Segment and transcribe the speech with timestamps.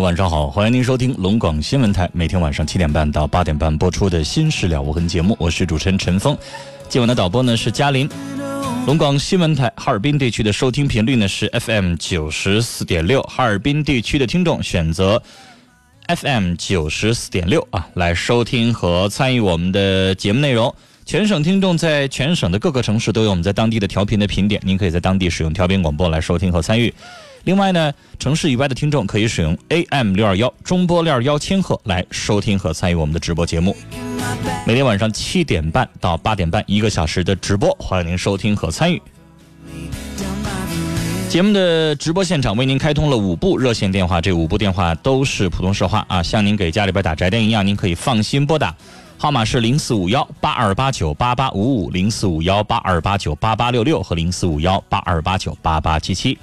[0.00, 6.36] 晚上好，欢迎您收听龙广新闻台每天晚上七点半到八点半播出的《新事了无痕》节目，我是主持人陈峰。
[6.88, 8.08] 今晚的导播呢是嘉林。
[8.86, 15.22] 龙广新闻台哈尔滨地区的收听频率呢是 FM 九十四点六，哈尔滨地区的听众选择
[16.08, 20.72] FM 九十四点六啊来收听和参与我们的节目内容。
[21.04, 26.92] 全省听众在全省的各个城市都有我们在当地的调频的频点，您可以在当地使用调频广播来收听和参与。
[27.46, 33.76] 另外呢，城市以外的听众可以使用 AM 六二幺中波六二幺千赫来收听和参与我们的直播节目。
[34.66, 39.00] 每天晚上七点半到八点半，一个小时的直播，欢迎您收听和参与。
[41.28, 48.74] 节目的直播现场为您开通了五部热线电话，这五部电话都是普通说话啊，像您给家里边打宅电一样，您可以放心拨打，
[49.16, 56.36] 号码是零四五幺八二八九八八五五、零四五幺八二八九八八六六和零四五幺八二八九八八七七。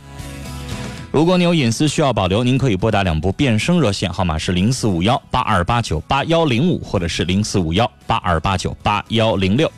[1.14, 9.72] 如果你有隐私需要保留，您可以拨打两部变声热线，号码是零四五幺八二八九八幺零五，或者是零四五幺八二八九八幺零六。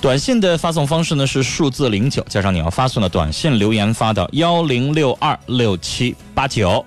[0.00, 6.82] 短信的发送方式呢是数字零九加上你要发送的短信留言发到幺零六二六七八九。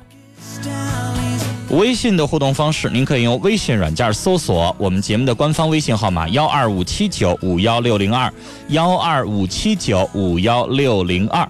[1.70, 8.34] 微信的互动方式，您可以用微信软件搜索我们节目的官方微信号码幺二五七九五幺六零二
[8.70, 11.48] 幺二五七九五幺六零二。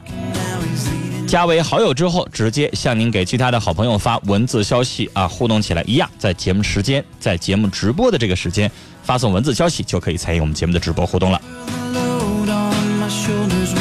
[1.28, 8.72] 加为好友之后，直接向您给其他的好朋友发文字消息啊，互动起来一样，在节目时间，在节目直播的这个时间
[9.03, 11.41] 发送文字消息，就可以参与我们节目的直播互动了。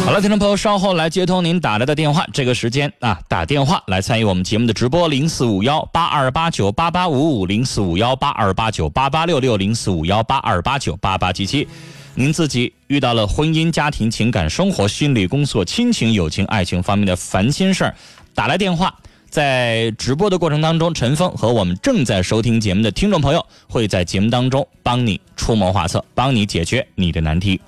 [0.04, 11.69] 好了，听众朋友，稍后来接通您打来的电话，这个时间啊，打电话来参与我们节目的直播，零四五幺八二八九八八五五，零四五幺八二八九八八六六，零四五幺八二八九八八七七。
[12.17, 17.95] 您自己遇到了婚姻、家庭、情感、生活、心理、工作、亲情、友情、爱情方面的烦心事儿，
[18.35, 18.95] 打来电话，
[19.29, 27.61] 在直播的过程当中，陈峰和我们正在收听节目的听众朋友会在节目当中帮你出谋划策，帮你解决你的难题。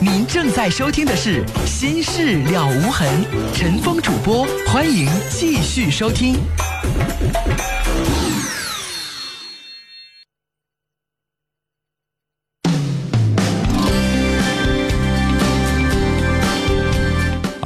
[0.00, 3.06] 您正在收听的是《心事了无痕》，
[3.54, 6.36] 陈峰主播，欢迎继续收听。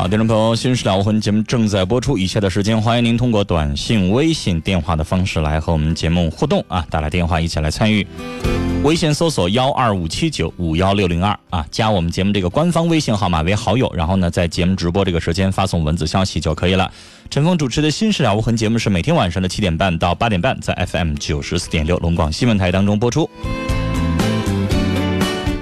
[0.01, 8.07] 好，听众朋友，《新事了无痕》节目正在播出，以下的时间欢迎您通过短信、微信、电话的方式来和我们节目互动啊，打来电话一起来参与。
[8.83, 16.91] 微信搜索幺二五七九五幺六零二啊，加我们节目这个官方微信号码为好友，然后呢，在节目直播这个时间发送文字消息就可以了。
[17.29, 23.29] 陈峰主持的《新事了无痕》节目是每天晚上的七点半到八点半，在 FM 九十四点六龙广新闻台当中播出。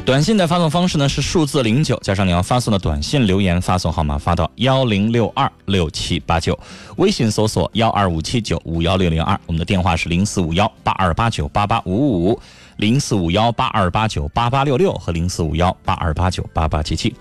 [0.09, 6.59] 短信的发送方式呢是数字零九加上你要发送的短信留言发送号码发到幺零六二六七八九，
[6.97, 12.41] 微信搜索幺二五七九五幺六零二，我们的电话是零四五幺八二八九八八五五
[12.79, 17.15] 零四五幺八二八九八八六六和零四五幺八二八九八八七七。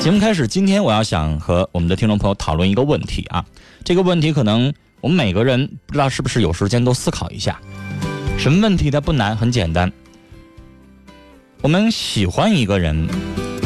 [0.00, 3.44] 节目开始，今天我要想和我们的听众朋友讨论一个问题啊，
[3.84, 4.72] 这个问题可能
[5.02, 7.60] 我们每个人不知道是不是有时间都思考一下，
[8.38, 9.92] 什么问题它不难，很简单。
[11.60, 13.08] 我们喜欢一个人，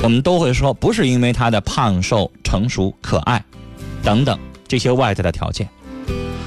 [0.03, 3.45] 我们都会说，不是因为他的胖瘦、成熟、可爱
[4.03, 5.69] 等等这些外在的条件，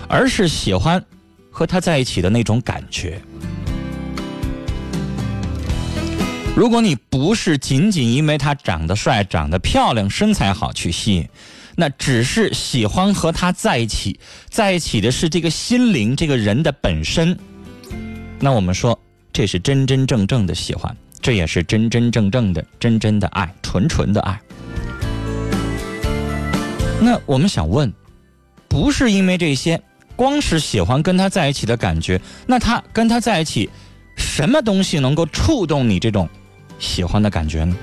[0.10, 1.04] 而是喜欢
[1.52, 3.22] 和他在一起的那种感觉。
[6.56, 11.30] 如果你不是仅仅因为他长得帅、长得漂亮、身材好去吸引，
[11.76, 14.20] 那只是喜欢和他在一起，
[14.50, 17.38] 在一起的是这个心灵、这个人的本身。
[18.40, 19.00] 那我们说
[19.32, 20.96] 这是真真正正的喜欢，
[21.26, 24.40] 这也是真真正正的真真的爱，纯纯的爱。
[27.02, 27.92] 那我们想问，
[28.68, 29.82] 不是因为这些，
[30.16, 33.68] 光是喜欢跟他在一起的感觉，那他跟他在一起，
[34.16, 36.30] 什么东西能够触动你这种
[36.78, 37.76] 喜欢的感觉呢？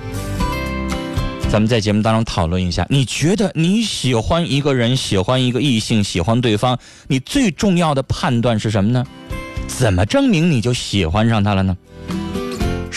[1.50, 6.78] 咱们在节目当中讨论一下，你觉得你喜欢一个人，喜欢一个异性，喜欢对方，
[7.08, 9.04] 你最重要的判断是什么呢？
[9.66, 11.76] 怎么证明你就喜欢上他了呢？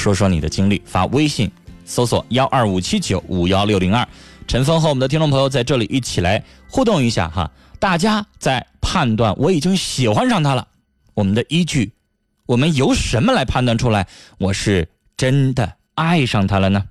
[0.06, 1.50] 说说你的经历，发微信
[1.84, 4.08] 搜索幺二五七九五幺六零二，
[4.48, 7.50] 陈峰和我们的听众朋友在这里一起来互动一下哈。
[7.80, 10.68] 大家在判断我已经喜欢上他了，
[11.16, 11.92] 我们的依据，
[12.46, 14.06] 我们由什么来判断出来
[14.38, 14.88] 我是
[15.18, 16.86] 真的爱上他了呢？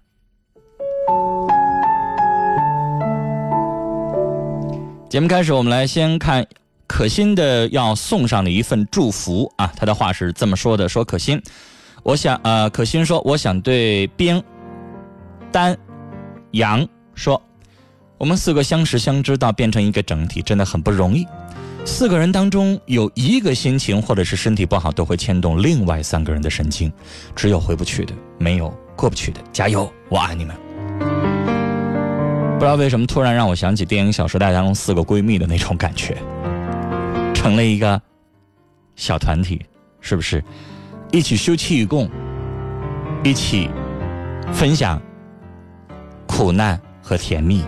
[5.09, 6.45] 节目开始，我们来先看
[6.89, 9.73] 可心的要送上的一份祝福啊。
[9.77, 11.41] 他的话是这么说的：说可心，
[12.05, 14.41] 我想呃，可心说，我想对边、
[15.51, 15.75] 丹、
[16.51, 17.41] 杨说，
[18.19, 21.27] 我们四个相识相知到变成一个整体，真的很不容易。
[21.87, 26.93] 四个人当中有一个心情或者是身体不好，都会牵动另外三个人的神经，
[27.35, 29.41] 只有回不去的，没有过不去的。
[29.51, 30.55] 加油，我爱你们。
[32.59, 36.19] 不知道为什么突然让我想起电影《小时代》当中四个闺蜜的那种感觉，
[37.33, 37.99] 成了一个
[38.95, 39.63] 小团体，
[40.03, 40.45] 是不是？
[41.15, 42.11] 一起休戚与共，
[43.23, 43.71] 一起
[44.53, 45.01] 分享
[46.27, 47.63] 苦难和甜蜜，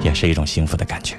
[0.00, 1.14] 也是一种幸福的感觉。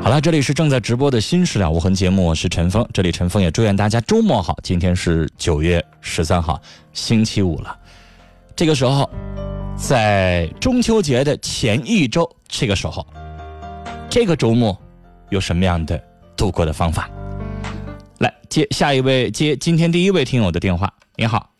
[0.00, 2.88] 好了，这里是正在直播的《新事了无痕》节目，我是陈峰。
[2.94, 4.56] 这里陈峰也祝愿大家周末好。
[4.62, 6.62] 今天是九月十三号，
[6.92, 7.76] 星期五了。
[8.54, 9.10] 这个时候。
[9.76, 13.06] 在中秋节的前一周，这个时候，
[14.08, 14.74] 这个周末
[15.28, 16.02] 有什么样的
[16.34, 17.10] 度过的方法？
[18.18, 20.92] 来接下一位，接今天第一位听友的电话。
[21.16, 21.52] 您好，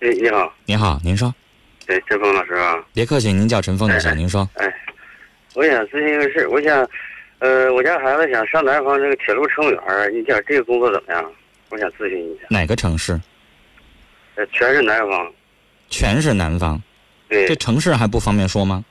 [0.00, 1.34] 哎，你好，您好，您说，
[1.86, 4.16] 哎，陈峰老师啊，别客气，您叫陈峰就行。
[4.16, 4.74] 您说，哎，
[5.54, 6.88] 我想咨询一个事，我想，
[7.38, 11.32] 呃，我家孩子想上南方这个铁路乘务员，你讲这个工作怎么样？
[11.70, 12.46] 我想咨询一下。
[12.48, 13.20] 哪个城市？
[14.36, 15.32] 呃，全是南方。
[15.90, 16.82] 全是南方，
[17.28, 18.84] 对，这城市还不方便说吗？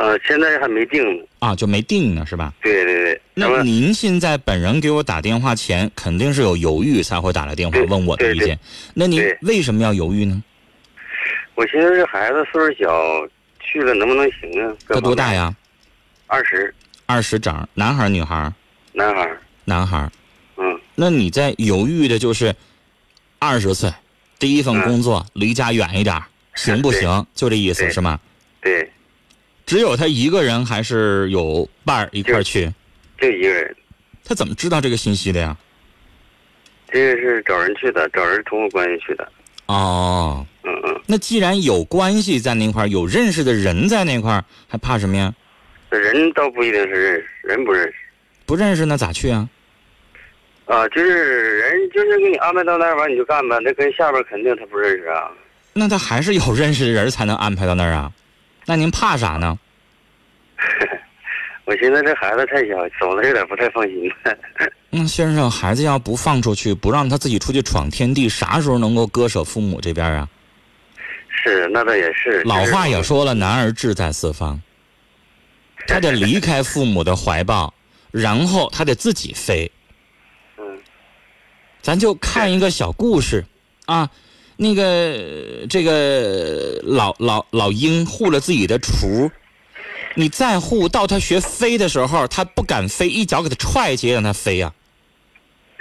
[0.00, 1.24] 呃，现在还没定呢。
[1.40, 2.54] 啊，就没定呢，是吧？
[2.62, 3.20] 对对对。
[3.34, 8.58] 那您现在本人给我打电话前，肯定是有犹豫才会打来电话问我的意见。
[8.94, 10.42] 那您为什么要犹豫呢？
[11.54, 13.28] 我寻思这孩子岁数小，
[13.60, 14.74] 去了能不能行啊？
[14.88, 15.54] 他多大呀？
[16.26, 16.74] 二十。
[17.04, 18.50] 二十整，男孩女孩
[18.94, 19.30] 男孩
[19.66, 20.10] 男孩
[20.56, 20.80] 嗯。
[20.94, 22.56] 那你在犹豫的就是
[23.38, 23.92] 二十岁。
[24.38, 26.18] 第一份工作离家远一点，
[26.54, 27.26] 行不行？
[27.34, 28.18] 就这意思是吗？
[28.62, 28.90] 对。
[29.70, 32.68] 只有他一个人，还是有伴儿一块儿去？
[33.20, 33.76] 就一个人。
[34.24, 35.56] 他怎么知道这个信息的呀？
[36.88, 39.30] 这个是找人去的，找人通过关系去的。
[39.66, 40.44] 哦。
[40.64, 41.00] 嗯嗯。
[41.06, 45.32] 那既然有关系在那块儿，有认识的人在那块儿，还怕什么呀？
[45.90, 47.94] 人倒不一定是认识，人不认识。
[48.46, 49.48] 不认识那咋去啊？
[50.64, 53.60] 啊，就是人，就是给你安排到那儿完你就干吧。
[53.62, 55.30] 那跟下边肯定他不认识啊。
[55.72, 58.10] 那他还是有认识的人才能安排到那儿啊。
[58.66, 59.58] 那您怕啥呢？
[61.64, 64.10] 我寻思这孩子太小，走的有点不太放心。
[64.90, 70.28] 那先生，孩子要不放出去，不让他自己出去闯天地，啥时候能够割舍父母这边啊？
[71.28, 72.42] 是，那倒也是。
[72.42, 74.60] 老话也说了，男儿志在四方。
[75.86, 77.72] 他得离开父母的怀抱，
[78.10, 79.70] 然后他得自己飞。
[80.58, 80.64] 嗯
[81.80, 83.46] 咱就看一个小故事，
[83.86, 84.10] 啊，
[84.62, 89.30] 那个这个老老老鹰护了自己的雏，
[90.14, 94.70] 你再护到它学飞的时候，它不敢飞，一脚给它踹起，让它飞呀。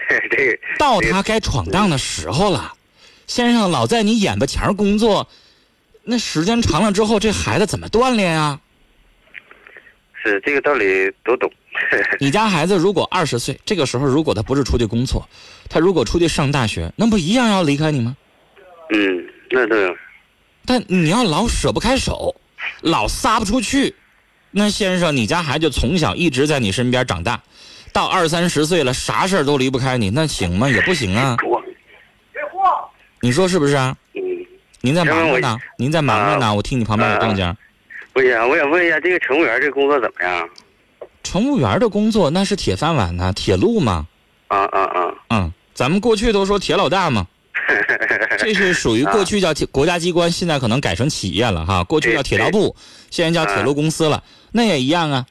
[0.80, 2.74] 到他该闯荡的时候了，
[3.28, 5.28] 先生老在你眼巴前工作，
[6.06, 8.62] 那时间长了之后，这孩子怎么锻炼啊？
[10.24, 11.52] 是这个道理都懂。
[12.22, 15.28] 你家孩子如果二十岁，这个时候如果他不是出去工作，
[15.70, 18.16] 他如果出去上大学，那不一样要离开你吗？
[18.90, 19.96] 嗯，那对。
[20.66, 22.36] 但你要老舍不开手，
[22.82, 23.96] 老撒不出去，
[24.52, 27.42] 那先生，你家孩子从小一直在你身边长大，
[27.92, 30.70] 到二三十岁了，啥事儿都离不开你，那行吗？
[30.70, 31.38] 也不行啊。
[33.22, 33.96] 你说是不是啊？
[34.14, 34.22] 嗯。
[34.82, 35.58] 您在忙着呢？
[35.78, 36.54] 您在忙着呢？
[36.56, 37.58] 我听你旁边有动静。
[38.14, 40.50] 不行，我想问一下，这个乘务员这工作怎么样？
[41.24, 44.08] 乘务员的工作那是铁饭碗呐，铁路嘛。
[44.48, 45.14] 啊啊啊！
[45.30, 47.28] 嗯，咱们过去都说铁老大嘛，
[48.40, 51.84] 这是属于过去叫铁国家机关，现在可能改成企业了哈。
[51.84, 52.76] 过去叫铁道部，
[53.12, 55.26] 现在叫铁路公司了，那也一样啊。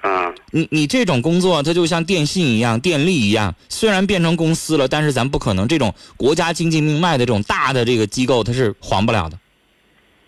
[0.00, 9.38] 啊，你你这种工作，它就像电信一样、电力一样，虽然变成公司了，但是咱不可能这种国家经济命脉的这种大的这个机构，它是黄不了的，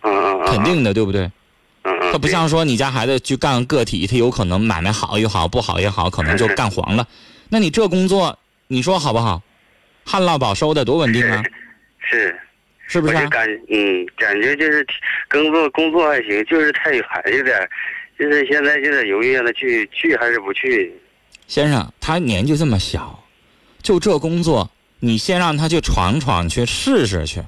[0.02, 1.30] 嗯嗯嗯，肯定的，对不对？
[2.12, 7.06] 它不像说你家孩子去干个体，他有可能买卖好也好，不好也好，可能就干黄了。
[7.48, 9.42] 那你这工作，你说好不好？
[10.04, 11.42] 旱涝保收的多稳定啊，
[12.08, 12.34] 是，
[12.86, 13.18] 是不是、啊？
[13.18, 14.86] 我就感嗯感觉就是
[15.30, 17.04] 工作工作还行，就是太远
[17.36, 17.68] 有点儿，
[18.18, 20.92] 就是现在有点犹豫让他去去还是不去。
[21.46, 23.22] 先生，他年纪这么小，
[23.82, 27.42] 就这工作，你先让他去闯闯去试试去。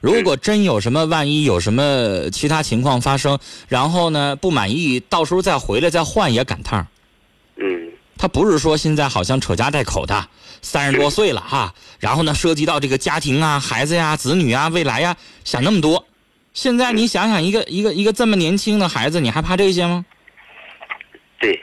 [0.00, 3.38] 如果真有什么万一有什么其他情况发生，
[3.68, 6.86] 然后呢不满意，到时候再回来再换也赶趟儿。
[7.56, 10.28] 嗯他不是说现在好像扯家带口的，
[10.60, 16.06] 三十多岁了哈，然后呢涉及到这个家庭啊、孩子呀、子女啊、未来呀，想那么多。
[16.54, 20.04] 现在你想想，一个一个一个这么年轻的孩子，你还怕这些吗？
[21.38, 21.60] 对，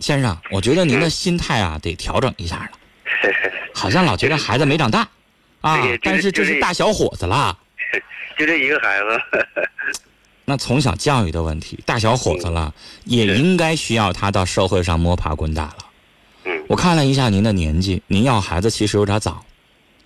[0.00, 2.70] 先生，我觉得您的心态啊得调整一下了，
[3.72, 5.06] 好像老觉得孩子没长大，
[5.60, 7.56] 啊，但是这是是大小伙子了，
[8.36, 9.66] 就这一个孩子。
[10.46, 12.74] 那从小教育的问题，大小伙子了，
[13.04, 15.76] 也应该需要他到社会上摸爬滚打了。
[16.64, 19.44] 嗯，我看了一下您的年纪，您要孩子其实有点早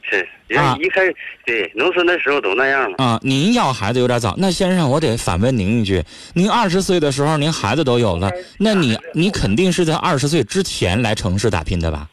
[0.02, 0.20] 是，
[0.56, 1.02] 啊人一开
[1.44, 2.96] 对农村的时候都那样嘛。
[2.98, 4.34] 啊，您要孩子有点早。
[4.38, 6.02] 那先生，我得反问您一句：
[6.34, 12.08] 您二十岁的时候，您孩子都有了，那你你肯定是在二十岁之前来城市打拼的吧？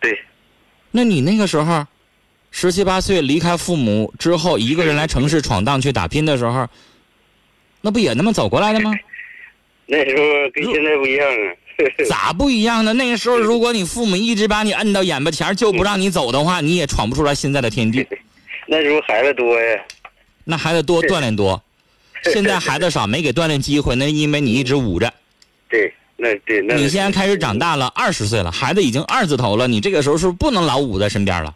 [0.00, 0.18] 对，
[0.90, 1.86] 那你那个时候，
[2.50, 6.68] 十七八岁离开父母之后，一个人来城市闯荡去打拼的时候，
[7.80, 8.92] 那不也那么走过来的吗？
[9.86, 11.54] 那时候跟现在不一样啊。
[12.08, 12.92] 咋不一样呢？
[12.94, 18.06] 那个时候，如果你父母一直把你摁到眼巴前儿就不让你走的话，你也闯不出来现在的天地。
[18.66, 19.84] 那时候孩子多呀。
[20.44, 21.62] 那孩子多锻炼多，
[22.24, 25.12] 现在孩子少，没给锻炼机会，那因为你一直捂着。
[25.68, 26.74] 对，那对那。
[26.74, 31.54] 你现在开始长大了，二十岁了，孩子已经二字头了，你这个时候是不是不能老捂在身边了？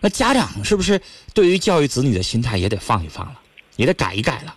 [0.00, 1.00] 那家长是不是
[1.34, 3.40] 对于教育子女的心态也得放一放了，
[3.74, 4.54] 也得改一改了？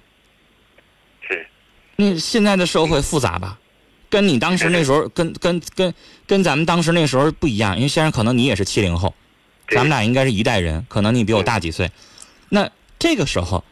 [1.28, 1.48] 是，
[1.96, 3.58] 那现在的社会复杂吧，
[4.12, 5.92] 跟你当时那时候，跟跟跟
[6.28, 7.78] 跟咱们当时那时候不一样。
[7.78, 9.16] 因为先生可能你也是七零后，
[9.70, 11.90] 咱们俩应该是一代人，可能你比我大几岁。
[12.50, 13.64] 那这个时候，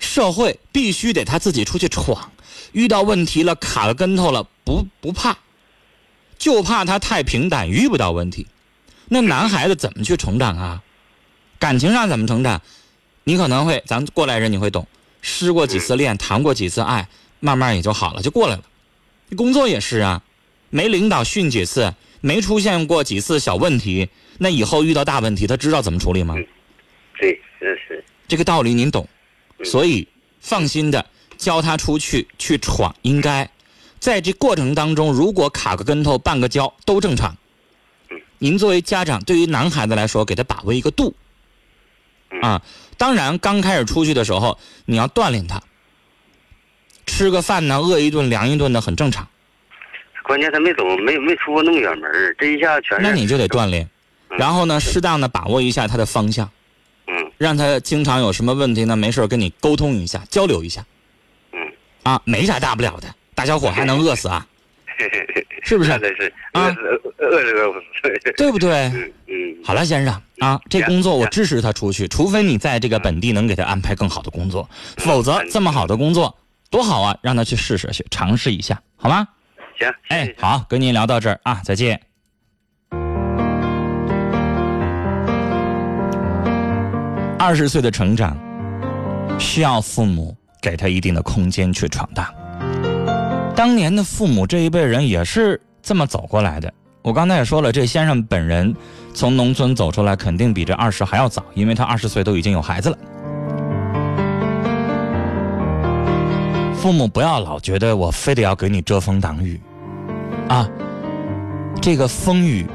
[0.00, 2.32] 社会必须得他自己出去闯，
[2.72, 5.38] 遇到问题了，卡了跟头了，不不怕，
[6.36, 8.48] 就怕他太平淡，遇不到问题。
[9.08, 10.82] 那男孩子怎么去成长啊？
[11.58, 12.60] 感情上怎么成长？
[13.24, 14.88] 你可能会，咱过来人你会懂，
[15.22, 17.08] 失过几次恋，谈过几次爱，
[17.38, 18.62] 慢慢也就好了，就过来了。
[19.36, 20.22] 工作也是啊，
[20.70, 24.08] 没领导训几次，没出现过几次小问题，
[24.38, 26.34] 那以后遇到大问题，他知道怎么处理吗？
[27.18, 28.04] 对，是是。
[28.28, 29.08] 这个道理您懂，
[29.58, 30.08] 嗯所以
[30.40, 31.04] 放心的
[31.36, 33.50] 教他出去去闯，应该
[33.98, 37.36] 在这过程当中，如果卡个跟头、绊个跤都正常。
[38.38, 41.14] 您作为家长，对于男孩子来说，给他把握一个度
[42.40, 42.62] 啊。
[42.96, 45.62] 当然，刚开始出去的时候，你要锻炼他，
[47.20, 49.28] 吃个饭呢，饿一顿凉一顿的很正常。
[50.22, 53.02] 关键他没走，没没出过那么远门儿这一下全是。
[53.02, 53.86] 那你就得锻炼，
[54.30, 56.50] 嗯然后呢，适当的把握一下他的方向，
[57.08, 60.82] 嗯让他经常有什么问题呢，没事跟你沟通一下，交流一下。
[61.52, 61.58] 嗯，
[62.04, 64.46] 啊，没啥大不了的，大小伙还能饿死啊，
[65.62, 65.98] 是不是那？
[65.98, 68.32] 真是啊饿死饿着饿不死。
[68.38, 68.70] 对不对？
[68.94, 76.34] 嗯嗯，好了，先生啊，这工作我支持他出去，除非你在这个本地能给他安排更好的工作，否则这么好的工作
[76.70, 79.26] 多好啊，让他去试试去，尝试一下，好吗？
[79.76, 82.00] 行，哎好，跟您聊到这儿啊，再见。
[87.36, 88.38] 二十岁的成长，
[89.36, 92.24] 需要父母给他一定的空间去闯荡。
[93.56, 96.72] 当年的父母这一辈人也是这么走过来的。
[97.02, 98.72] 我刚才也说了，这先生本人
[99.12, 102.98] 从农村走出来，肯定比这二十还要早，因为他二十岁都已经有孩子了。
[106.80, 109.60] 父母不要老觉得我非得要给你遮风挡雨，
[110.48, 110.66] 啊，
[111.78, 112.66] 这个风雨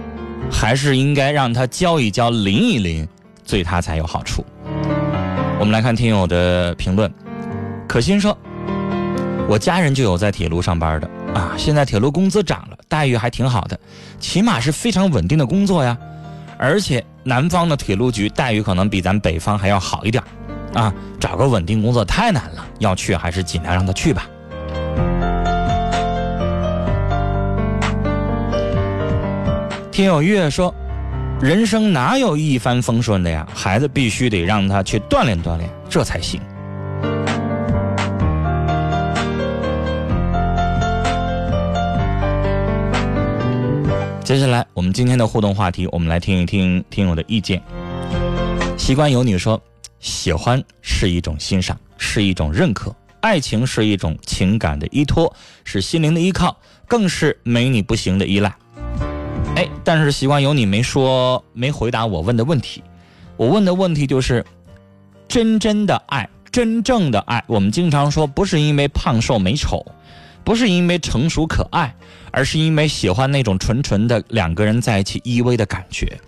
[0.51, 3.07] 还是应该让他浇一浇、淋一淋，
[3.47, 4.45] 对他才有好处。
[5.57, 7.12] 我们来看听友的评论，
[7.88, 8.38] 可心说
[9.50, 13.79] ：“我家人就有在铁路上班的啊，现在铁路工资涨了，待遇还挺好的，
[14.19, 15.97] 起码是非常稳定的工作呀。
[16.59, 20.24] 而且南方的铁路局待遇可能比咱北方还要好一点
[20.75, 24.27] 啊，找个稳定工作太难了，要去还是尽量让他去吧。
[29.89, 30.75] 听友月说，
[31.39, 36.41] 人生哪有一帆风顺的呀，孩子必须得让他去锻炼锻炼，这才行。
[44.22, 47.62] 接下来我们今天的互动话题，我们来听一听听友的意见。
[48.77, 49.58] 习惯有你说。
[49.99, 55.33] 喜欢是一种欣赏，是一种认可，爱情是一种情感的依托，
[55.63, 58.55] 是心灵的依靠，更是没你不行的依赖。
[59.55, 62.83] 哎，但是习惯有你没说，没回答我问的问题。
[63.37, 64.45] 我问的问题就是，
[65.27, 69.85] 真真的爱，真正的爱，我们经常说，不是因为胖瘦美丑，
[70.43, 71.95] 不是因为成熟可爱，
[72.31, 76.19] 而是因为喜欢那种纯纯的两个人在一起依偎的感觉。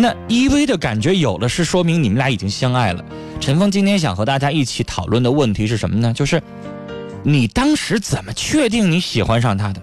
[0.00, 3.04] 那依偎的感觉有了，是说明你们俩已经相爱了。
[3.40, 6.12] 陈峰今天想和大家一起讨论的问题是什么呢？
[6.12, 6.40] 就是
[7.24, 9.82] 你当时怎么确定你喜欢上他的？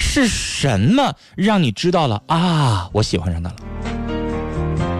[0.00, 2.90] 是什么让你知道了啊？
[2.92, 3.56] 我喜欢上他了。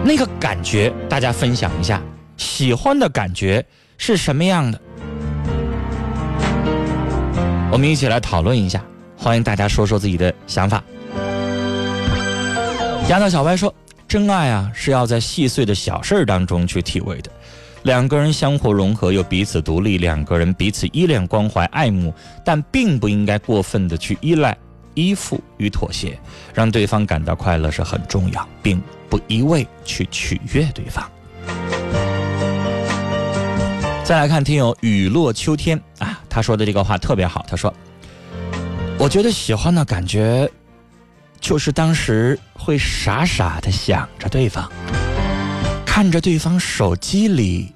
[0.05, 2.01] 那个感觉，大家分享一下，
[2.37, 3.65] 喜欢的感觉
[3.97, 4.79] 是什么样的？
[7.69, 8.81] 我们一起来讨论一下，
[9.17, 10.81] 欢迎大家说说自己的想法。
[13.09, 13.75] 丫头小白说
[14.13, 17.31] ：“真爱啊，是要在细碎的小事儿当中去体味的。
[17.81, 22.13] 两个人相互融合又彼此独立，两个人彼此依恋、关怀、爱慕，
[22.45, 24.55] 但并不应该过分的去依赖、
[24.93, 26.15] 依附与妥协，
[26.53, 28.79] 让对方感到快乐是很重要，并。”
[29.09, 31.03] 不一味去取悦对方。
[34.03, 37.43] 再来看听友雨落秋天啊，他说的这个话特别好。
[37.47, 37.73] 他说
[38.99, 40.47] ：“我觉得喜欢的感觉，
[41.43, 44.71] 就是当时会傻傻的想着对方，
[45.85, 47.73] 看着对方手机里，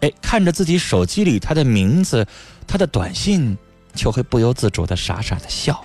[0.00, 2.24] 哎，看着自己手机里他的名字，
[2.68, 3.58] 他的短信，
[3.94, 5.84] 就会不由自主的傻傻的笑。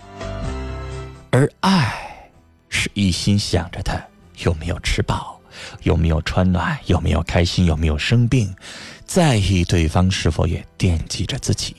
[1.31, 2.29] 而爱，
[2.69, 3.99] 是一心想着他。”
[4.45, 5.41] 有没有吃饱？
[5.81, 6.77] 有没有穿暖？
[6.85, 7.65] 有没有开心？
[7.65, 8.55] 有没有生病？
[9.03, 11.75] 在意对方是否也惦记着自己？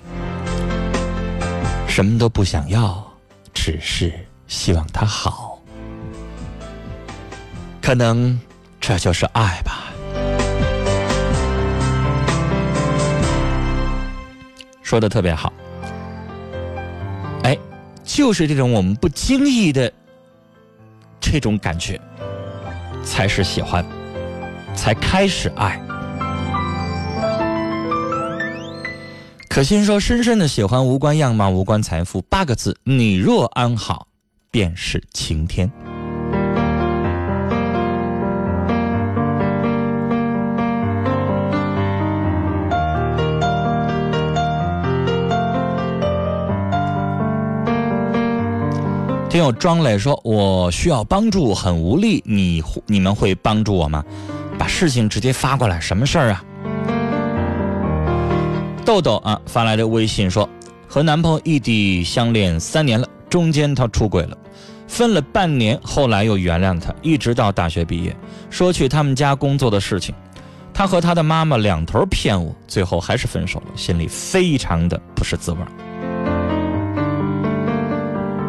[1.87, 3.07] 什么都不想要，
[3.55, 5.61] 只是希望他好。
[7.81, 8.39] 可能
[8.81, 9.93] 这就是爱吧。
[14.83, 15.53] 说的特别好。
[17.43, 17.57] 哎，
[18.05, 19.93] 就是这种我们不经意的
[21.21, 22.01] 这种感觉。
[23.05, 23.87] 才是喜欢，
[24.75, 25.81] 才开始爱。
[29.49, 34.09] 可心说：“深深的喜欢无关样貌，无关财富，八个字：你若安好，
[34.57, 35.71] 便是晴天。”
[49.29, 52.23] 听友庄磊说：“我需要帮助，很无力。
[52.25, 54.03] 你你们会帮助我吗？
[54.59, 56.43] 把事情直接发过来，什么事儿啊？”
[58.87, 60.49] 豆豆啊发来的微信说
[60.89, 63.06] ：“和男朋友异地相恋三年了，
[63.37, 64.39] 中间他出轨了，
[64.89, 68.17] 分了半年，后来又原谅他，一直到大学毕业，
[68.49, 70.15] 说去他们家工作的事情，
[70.73, 75.59] 他和他的妈妈两头骗我，最后还是分手了，心里非常的不是滋味。”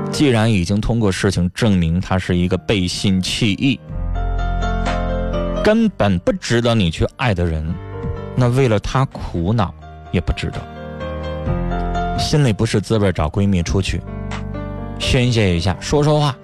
[0.10, 3.78] 既然已经通过事情证明他是一个背信弃义、
[5.66, 7.76] 根本不值得你去爱的人，
[8.38, 9.74] 那为了他苦恼
[10.14, 10.62] 也不值得。
[12.18, 14.02] 心里不是滋味，找闺蜜出去
[15.00, 16.36] 宣泄一下，说说话，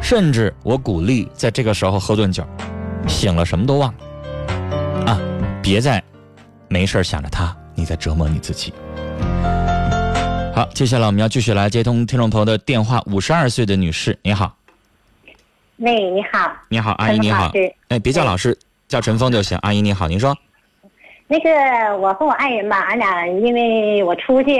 [0.00, 2.42] 甚至我鼓励在这个时候喝顿酒，
[3.06, 5.20] 醒了什么都忘了啊！
[5.62, 6.02] 别再
[6.68, 8.72] 没事想着他，你在折磨你自己。
[10.54, 13.02] 好，接下来我们要继续来接通听众朋友的电话。
[13.06, 14.56] 五十二岁的女士，你好。
[15.76, 16.50] 喂，你好。
[16.68, 17.52] 你好，阿姨你好。
[17.88, 19.56] 哎，别叫老师，叫陈峰就行。
[19.62, 20.36] 阿姨你好，您说。
[21.26, 21.50] 那个，
[21.98, 24.58] 我和我爱人吧，俺俩因为我出去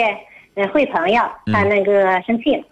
[0.54, 2.62] 嗯会朋友，他那个生气了。
[2.62, 2.64] 嗯。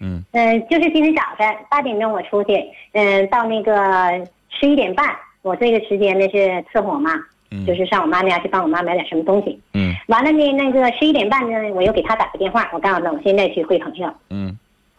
[0.00, 0.24] 嗯，
[0.68, 6.38] 就是今天早晨八点钟我出去，嗯，到那个十一点半，我这个时间呢是
[6.72, 7.12] 伺候我妈。
[7.66, 9.58] 就是上我妈那家去帮我妈买点什么东西。
[9.72, 14.06] 嗯，完了呢，那个十一点半呢，我又给他打个电话，我告诉他我现在去会朋友。
[14.28, 14.54] 嗯，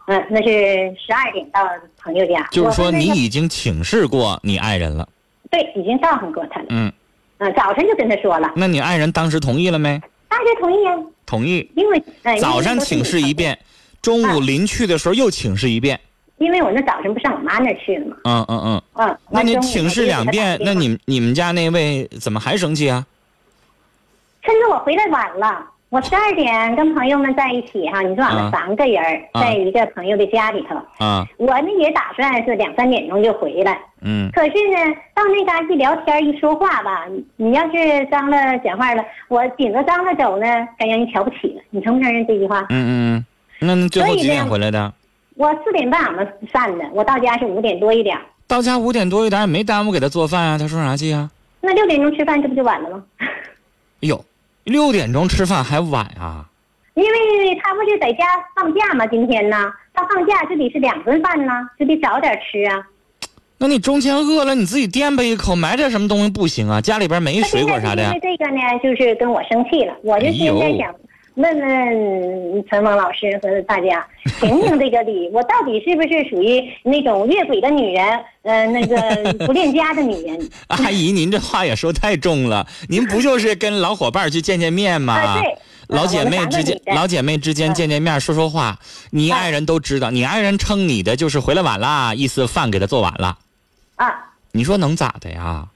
[0.08, 1.60] 嗯，那是十二点到
[2.02, 2.44] 朋友家。
[2.50, 5.08] 就是说你已经请示过你爱人了。
[5.48, 6.66] 对，已经告诉过他了。
[6.70, 6.92] 嗯，
[7.38, 8.52] 嗯，早晨就跟他说了。
[8.56, 10.02] 那你爱人当时同意了没？
[10.28, 10.96] 当时同意啊。
[11.24, 11.70] 同意。
[11.76, 12.02] 因为
[12.40, 13.56] 早上请示一遍，
[14.02, 15.98] 中午临去的时候又请示一遍。
[16.38, 18.16] 因为我那早晨不上我妈那儿去了吗？
[18.24, 18.82] 嗯嗯嗯。
[18.94, 23.04] 嗯，那你请示两遍，那你你们家那位怎么还生气啊？
[24.42, 29.02] 趁着我回来晚了，我十二点跟朋友们在一起哈，你说俺们三个人
[29.34, 30.76] 在一个朋友的家里头。
[31.04, 31.26] 啊。
[31.36, 33.78] 我呢也打算是两三点钟就回来。
[34.00, 34.30] 嗯。
[34.32, 37.04] 可是呢，到那嘎一聊天一说话吧，
[37.36, 40.46] 你要是张了讲话了，我顶着张了走呢，
[40.78, 41.62] 该让人瞧不起了。
[41.68, 42.60] 你承不承认这句话？
[42.70, 43.26] 嗯嗯嗯。
[43.60, 44.92] 那最后几点回来的？
[45.36, 48.18] 我四点半俺们散的，我到家是五点多一点。
[48.46, 51.30] 到家五点多一点也没耽误给他做饭啊，他生啥气啊？
[51.60, 53.04] 那六点钟吃饭，这不就晚了吗？
[53.18, 53.28] 哎
[54.00, 54.24] 呦，
[54.64, 56.46] 六点钟吃饭还晚啊？
[56.94, 58.24] 因为他不是在家
[58.56, 59.06] 放假吗？
[59.06, 62.82] 今天呢，他放假就得是两顿饭呢，就得早点吃啊。
[63.58, 66.80] 那你中间饿了，你自己垫吧一口，买点什么东西不行啊？
[66.80, 68.20] 家里边没水果啥的呀因为？
[68.20, 70.94] 这个呢，就是跟我生气了，我就现在想
[71.34, 74.06] 问问陈峰老师和大家，
[74.40, 78.04] 评评这个理，我到底是不是属于那种越轨的女人？
[78.42, 80.50] 呃，那个 不恋家的女人？
[80.68, 82.66] 阿姨，您这话也说太重了。
[82.88, 85.14] 您不就是跟老伙伴去见见面吗？
[85.14, 85.56] 啊对
[85.88, 88.78] 老姐妹之间老姐妹之间嗯见见面说说话，
[89.10, 93.38] 你爱人都知道，你爱人称你的就是回来晚啦，意思饭给他做晚了。
[93.96, 95.66] 啊，你说能咋的呀？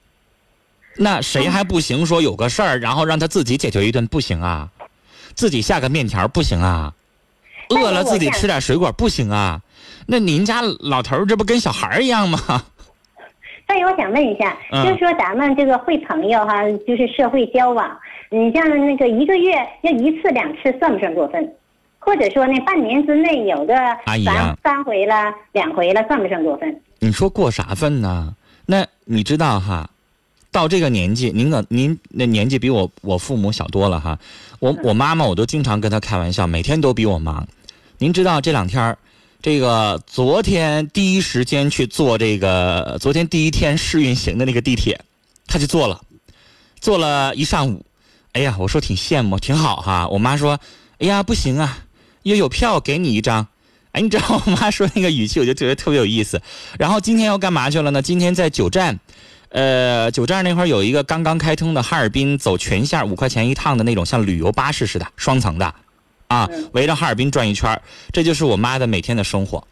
[0.96, 2.06] 那谁还不行？
[2.06, 4.68] 说有个事儿，然后让他自己解决一顿不行啊？
[5.34, 6.94] 自己下个面条不行啊？
[7.70, 9.60] 饿了自己吃点水果不行啊？
[10.06, 12.38] 那您家老头儿这不跟小孩儿一样吗？
[13.66, 21.50] 所以我想问一下，嗯就是说咱们这个会朋友哈，就是社会交往，你像那个一个月要一次两次算不算过分？
[21.98, 23.74] 或者说呢，半年之内有个
[24.22, 26.78] 三三回了、两回了，算不算过分？
[26.98, 28.36] 你说过啥分呢？
[28.66, 29.88] 那你知道哈，
[30.52, 34.18] 到这个年纪，您可您那年纪比我我父母小多了哈。
[34.64, 37.46] 我我妈妈我都经常跟她开玩笑，每天都比我忙。
[37.98, 38.96] 您知道这两天儿
[39.42, 44.98] 这个昨天第一时间去坐这个昨天第一天试运行的那个地铁，
[45.46, 46.00] 她就坐了，
[46.80, 47.84] 坐了一上午。
[48.32, 50.08] 哎呀，我说挺羡慕，挺好哈。
[50.08, 50.58] 我妈说，
[50.98, 51.84] 哎呀不行啊，
[52.22, 53.46] 要有票给你一张。
[53.92, 56.40] 哎，你知道我妈说那个语气，我就觉得特别有意思。
[56.78, 58.00] 然后今天要干嘛去了呢？
[58.00, 58.98] 今天在九站，
[59.54, 65.72] 呃，九寨那块儿有一个刚刚开通的哈尔滨走全线五块钱一趟的那种像旅游巴士似的双层的，
[66.26, 67.80] 啊，围着哈尔滨转一圈儿
[68.12, 69.64] 这就是我妈的每天的生活，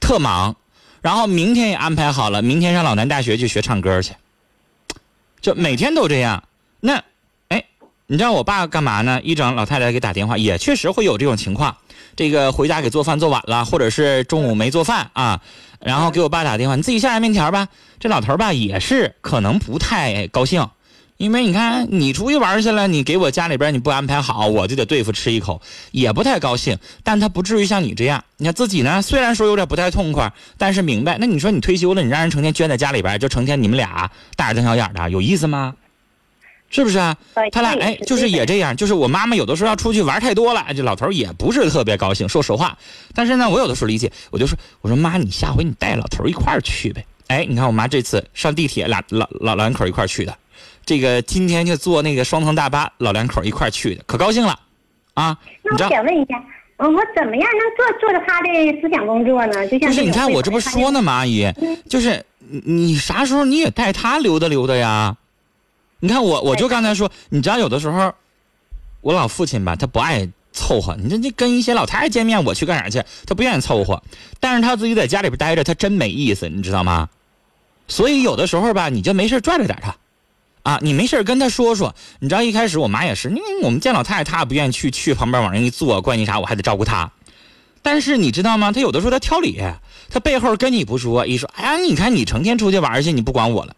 [0.00, 0.56] 特忙。
[1.00, 4.12] 然后明天也安排好了，明天上老南大学去学唱歌去，
[5.40, 6.42] 就每天都这样。
[6.80, 7.04] 那，
[7.46, 7.64] 哎，
[8.08, 9.20] 你知道我爸干嘛呢？
[9.22, 11.76] 一整老太太给打电话，也确实会有这种情况。
[12.16, 15.40] 这个回家给做饭做晚了，或者是中午没做饭啊，
[15.80, 17.68] 然后给我爸打电话，你自己下下面条吧。
[18.00, 20.68] 这老头吧也是可能不太高兴，
[21.16, 25.60] 因为你看你出去玩去了，你给我家里边你不安排好，我就得对付吃一口，
[25.90, 26.78] 也不太高兴。
[27.02, 31.18] 但他不至于像你这样，你看自己呢，虽然说有点不太痛快，但是明白。
[31.18, 35.74] 那你说你退休了，你让人成天圈在家里边，就成天你们俩大眼瞪小眼的，有意思吗？
[36.70, 37.16] 是不是啊？
[37.50, 42.76] 他俩哎，就是也这样，就是我妈妈有的时候要出去玩太多了，这老头也不是特别高兴，说实话。
[43.14, 47.04] 但是呢，我有的时候理解，我就说，我说妈，你下回你带老头一块儿去呗。
[47.28, 50.36] 哎，你看我妈这次上地铁，俩老老老两口一块儿去的，
[50.86, 54.58] 这个今天就坐那个双层大巴，老两口一块儿去的，可高兴了，
[55.14, 55.88] 啊，那我你？
[55.90, 56.42] 想问一下，
[56.78, 59.66] 嗯，我怎么样能做做着他的思想工作呢？
[59.68, 61.12] 就像就是你看我这不说呢吗？
[61.12, 61.50] 吗，阿姨，
[61.88, 65.14] 就是你你啥时候你也带他溜达溜达呀？
[66.00, 68.14] 你看我我就刚才说，你知道有的时候，
[69.00, 70.96] 我老父亲吧，他不爱凑合。
[70.96, 73.04] 你这这跟一些老太太见面，我去干啥去？
[73.26, 74.02] 他不愿意凑合，
[74.38, 77.08] 但是他自己在家里边待着，他真没意思，你知道吗？
[77.88, 79.96] 所以有的时候吧，你就没事拽着点他，
[80.62, 81.94] 啊，你没事跟他说说。
[82.20, 87.10] 你知道一开始我妈也是，因为我们见老太太，她也不愿意去，去旁边往那一坐，关你啥，我还得照顾她。
[87.82, 88.70] 但是你知道吗？
[88.70, 89.60] 他有的时候他挑理，
[90.10, 93.74] 他背后跟你不说，一说，哎呀，你看你成天出去玩去，你不管我了，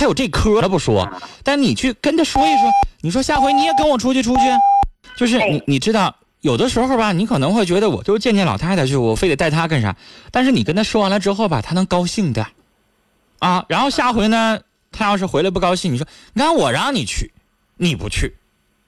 [0.00, 1.06] 他有这科，他不说，
[1.44, 2.70] 但你去跟他说一说，
[3.02, 4.40] 你说下回你也跟我出去出去，
[5.14, 9.94] 就是你哎你知道，有的时候吧，你可能会觉得我就见见老太太去，我非得带她干啥？
[10.30, 12.46] 但是你跟他说完了之后吧，他能高兴的，
[13.40, 14.60] 啊，然后下回呢，
[14.90, 17.30] 他要是回来不高兴，你说，你看我让你去，
[17.76, 18.36] 你不去，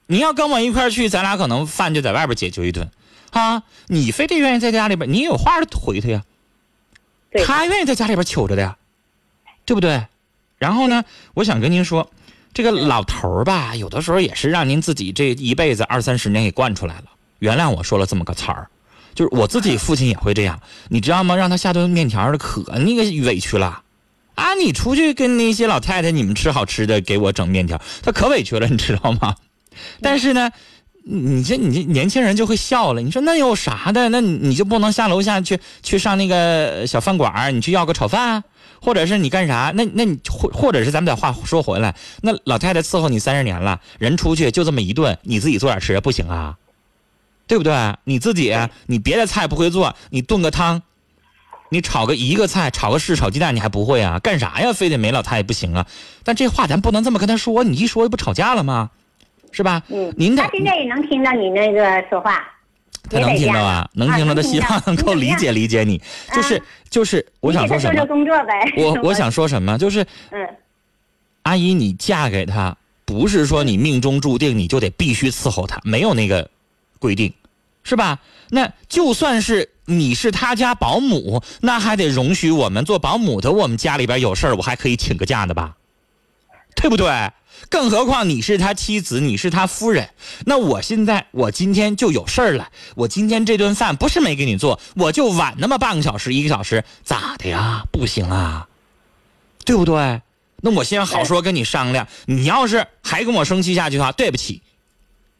[0.06, 2.90] 你要跟我一块儿去，咱俩可能饭就在外边解决一顿。
[3.32, 6.22] 啊，你非得愿意在家里边，你也有话回他呀。
[7.30, 8.78] 对他愿意在家里边求着的呀，
[9.66, 10.06] 对不对？
[10.62, 11.02] 然后呢，
[11.34, 12.08] 我想跟您说，
[12.54, 17.06] 这个老头儿吧，有的时候也是让您自己这一辈子二三十年给惯出来了。
[17.40, 18.68] 原谅我说了这么个词儿，
[19.12, 21.34] 就是我自己父亲也会这样，你知道吗？
[21.34, 23.82] 让他下顿面条儿可那个委屈了。
[24.36, 29.34] 啊，你出去跟那些老太太你们吃好吃的，给我整面条，他可委屈了，你知道吗？
[30.00, 30.48] 但是呢，
[31.02, 33.02] 你这你这年轻人就会笑了。
[33.02, 34.08] 你说那有啥的？
[34.10, 38.44] 那你你就不能下楼下去去上那个小饭馆儿你去要个炒饭啊，
[38.82, 39.72] 或者是你干啥？
[39.76, 46.58] 那那你或或者是咱们把话说回来，那老太太伺候你三十年了，人出去就这么一顿，你自己做点吃不行啊？
[47.46, 47.72] 对不对？
[48.04, 48.52] 你自己
[48.86, 50.82] 你别的菜不会做，你炖个汤，
[51.68, 54.18] 你炒个一个菜，炒个柿炒鸡蛋你还不会啊？
[54.18, 54.72] 干啥呀？
[54.72, 55.86] 非得没老太太不行啊？
[56.24, 58.90] 但这话咱不能这么跟她说，你一说不吵架了吗？
[59.52, 59.82] 是吧？
[59.88, 62.42] 嗯，您得他现在也能听到你那个说话。
[63.12, 66.00] 他能听到啊，能听到他，希望能够理解理解你。
[66.34, 68.06] 就是就是，我想说什么？
[68.06, 68.52] 工作呗。
[68.76, 69.76] 我我想说什么？
[69.78, 70.48] 就是，嗯，
[71.42, 76.48] 阿姨，你嫁给他，不是说你命中注定你就得必须伺候他，没有那个
[76.98, 77.32] 规定，
[77.84, 78.18] 是吧？
[78.48, 85.76] 那就算是你是他家保姆，那还得容许我们做保姆的，我们家里边有事儿，我还可以请个假的吧？
[86.74, 87.06] 对不对？
[87.72, 90.10] 更何况你是他妻子，你是他夫人。
[90.44, 92.68] 那我现在，我今天就有事儿了。
[92.94, 97.82] 我今天这顿饭不是没给你做，我就晚那么半个小时、一个小时，咋的呀？
[97.90, 98.68] 不行啊，
[99.64, 100.20] 对不对？
[100.60, 102.06] 那我先好说跟你商量。
[102.26, 104.60] 你要是还跟我生气下去的话，对不起，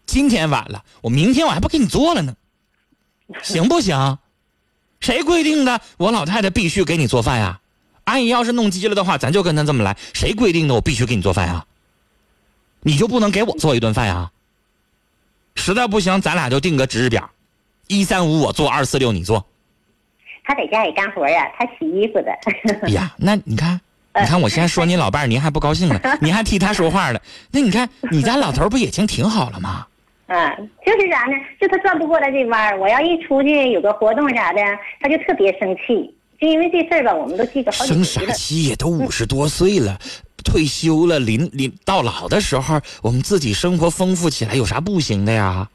[0.06, 2.34] 今天晚了，我明天我还不给你做了呢，
[3.42, 4.16] 行不行？
[5.00, 5.82] 谁规定的？
[5.98, 7.60] 我老太太必须给你做饭呀。
[8.04, 9.98] 阿姨要是弄急了的话，咱就跟她这么来。
[10.14, 10.74] 谁规定的？
[10.74, 11.66] 我必须给你做饭呀？
[12.82, 14.30] 你就不能给我做一顿饭呀？
[15.54, 17.30] 实在不行，咱俩就定个值日表，
[17.86, 19.44] 一三五我做，二四六你做。
[20.44, 22.32] 他在家里干活呀，他洗衣服的。
[22.82, 23.80] 哎呀，那你看，
[24.18, 27.20] 你看我现在说你老伴儿，您还不高兴了， 您还替他说话了。
[27.50, 29.86] 那你看，你家老头不也经挺好了吗？
[30.26, 30.50] 嗯，
[30.84, 31.34] 就是啥呢？
[31.60, 32.78] 就他转不过来这弯儿。
[32.80, 34.60] 我要一出去有个活动啥的，
[35.00, 36.12] 他就特别生气。
[36.40, 38.76] 就因为这事儿吧，我们都记个好几生啥气呀？
[38.76, 39.96] 都五十多岁了。
[40.42, 45.68] 退休了，临临到老的时候，我们自己生活丰富起来，有啥不行的呀？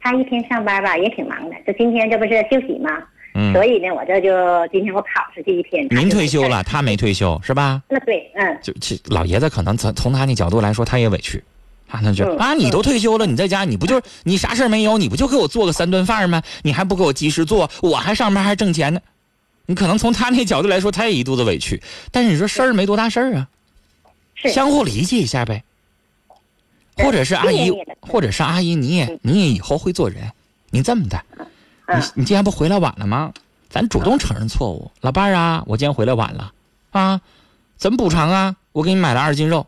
[0.00, 1.56] 他一天上班吧，也挺忙的。
[1.66, 2.90] 这今天这不是休息吗？
[3.34, 3.52] 嗯。
[3.54, 4.28] 所以呢，我这就
[4.72, 5.86] 今天我跑出去一天。
[5.90, 7.82] 您退休了，他没退休是吧？
[7.88, 8.58] 那对，嗯。
[8.62, 11.42] 就其老爷子可能从从他那角度来说，他也委屈，
[11.88, 14.98] 他那就啊，你都退休了，你在家你不就是你啥事没有？
[14.98, 16.42] 你不就给我做个三顿饭吗？
[16.62, 19.00] 你还不给我及时做，我还上班还挣钱呢。
[19.66, 21.82] 你可能从他那角度来说，他也一肚子委屈。
[22.12, 23.48] 但是你说事儿没多大事儿啊。
[24.36, 25.64] 相互理解一下呗，
[26.96, 30.32] 或者是阿姨，或者是阿姨，你也你也以后会做人。
[30.70, 31.22] 你这么的，
[31.88, 33.32] 你你今天不回来晚了吗？
[33.70, 36.52] 咱主动承认错误，老伴儿啊，我今天回来晚了，
[36.90, 37.20] 啊，
[37.76, 38.56] 怎么补偿啊？
[38.72, 39.66] 我给你买了二斤肉，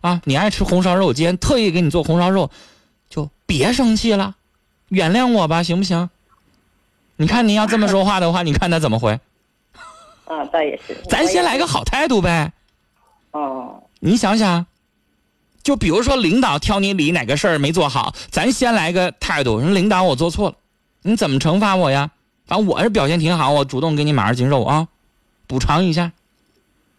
[0.00, 2.50] 啊，你爱吃红烧肉，我今天特意给你做红烧肉，
[3.08, 4.34] 就别生气了，
[4.88, 6.10] 原谅我吧，行不行？
[7.16, 9.12] 你看你要这么说话的话，你看他怎么回？
[10.24, 10.96] 啊，倒也是。
[11.08, 12.52] 咱先来个好态度呗。
[14.04, 14.08] 哦。
[14.08, 14.66] 你想想，
[15.62, 20.56] 就比如说领导挑你理哪个事儿没做好，咱先来个态度，说领导我做错了，
[21.02, 22.10] 你怎么惩罚我呀？
[22.46, 24.88] 反正我是表现挺好，我主动给你买二斤肉啊，
[25.46, 26.12] 补偿一下。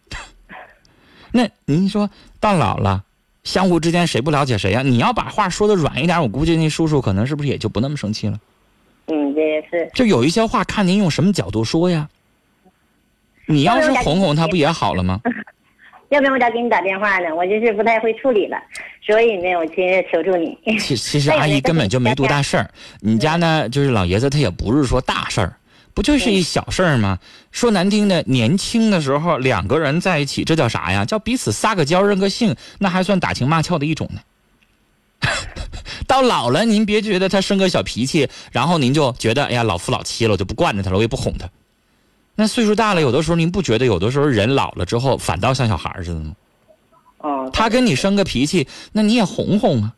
[1.31, 3.03] 那您说到老了，
[3.43, 4.81] 相互之间谁不了解谁呀？
[4.81, 8.39] 你要把话说的软一点，我估计那叔叔可能是不是也就不那么生气了？
[9.07, 9.91] 嗯，这也是。
[9.93, 12.09] 就有一些话，看您用什么角度说呀。
[13.47, 15.21] 你要是哄哄他，不也好了吗？
[16.15, 17.35] 要不然我咋给你打电话呢？
[17.35, 18.57] 我就是不太会处理了，
[19.05, 20.57] 所以呢，我今日求助你。
[20.79, 22.69] 其其实阿姨根本就没多大事儿，
[23.01, 25.57] 你家呢就是老爷子他也不是说大事儿，
[25.93, 27.19] 不就是一小事儿吗？
[27.51, 31.03] 说难听的，年轻的时候两个人在一起，这叫啥呀？
[31.03, 34.21] 叫彼此撒个娇认个性，那还算打情骂俏的一种呢。
[36.07, 41.49] 到老了，您别觉得他生个小脾气，然后您就觉得哎呀老夫老妻了，我就不惯着他了，我也不哄他。
[42.35, 46.35] 那岁数大了，有的时候您不觉得有的时候人老了之后反倒像小孩似的吗？
[47.19, 47.49] 啊。
[47.51, 49.93] 他跟你生个脾气，那你也哄哄啊。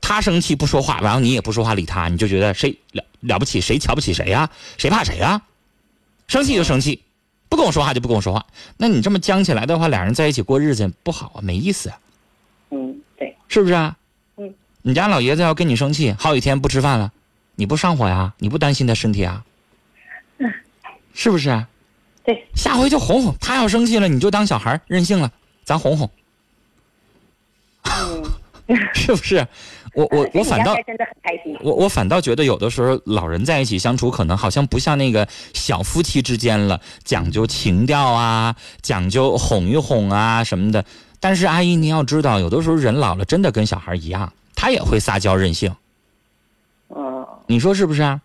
[0.00, 4.48] 他生气不说话，然后你也不说话理他，你就觉得谁了了不起，谁瞧不起谁呀？
[4.78, 5.42] 谁怕谁呀？
[6.28, 7.02] 生气就生气，
[7.48, 8.46] 不跟我说话就不跟我说话。
[8.76, 11.98] 那你这么僵起来的话，俩人在一起过日子不好啊，没意思啊。
[12.70, 13.36] 嗯，对。
[13.48, 13.96] 是不是啊？
[14.36, 14.54] 嗯。
[14.82, 17.12] 你家老爷子要跟你生气，好几天不吃饭了，
[17.56, 18.32] 你不上火呀？
[18.38, 19.44] 你不担心他身体啊？
[21.16, 21.18] 嗯。
[21.18, 21.66] 是不是？
[22.22, 23.56] 对，下回就哄哄他。
[23.56, 25.32] 要生气了，你就当小孩任性了，
[25.64, 26.10] 咱哄哄。
[27.84, 28.22] 嗯，
[28.94, 29.46] 是不是？
[29.94, 31.56] 我我我反倒真的很开心。
[31.62, 40.84] 我我反倒觉得有的时候老人在一起相处，可能好像不像那个小夫妻之间了，讲究情调啊，讲究哄一哄啊什么的。
[41.18, 45.74] 但是阿姨，您要知道，有的时候人老了，真的跟小孩一样，他也会撒娇任性。
[46.88, 47.26] 哦。
[47.46, 48.20] 你说是不是啊？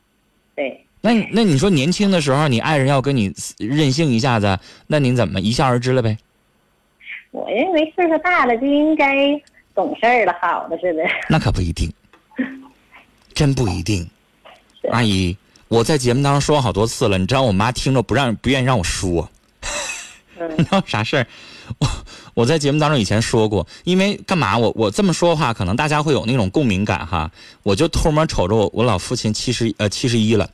[0.56, 0.86] 对。
[1.02, 6.18] 那那你说年轻的时候，你爱人要跟你任性一下子，那您怎么一笑而之了呗？
[7.32, 9.16] 我认为岁数大了就应该
[9.74, 11.02] 懂事儿了，好的似的。
[11.30, 11.92] 那可不一定，
[13.34, 14.08] 真不一定。
[14.92, 15.36] 阿姨，
[15.70, 19.30] 我在节目当中说好多次了，你知道我妈听着不让不愿意让我说。
[20.58, 21.28] 你知道啥事儿？
[21.80, 21.88] 我
[22.34, 24.58] 我在节目当中以前说过，因为干嘛？
[24.58, 27.32] 我我这么说话，可能大家会有那种共鸣感哈。
[27.64, 30.50] 我就偷摸瞅着我我老父亲七十呃七十一了。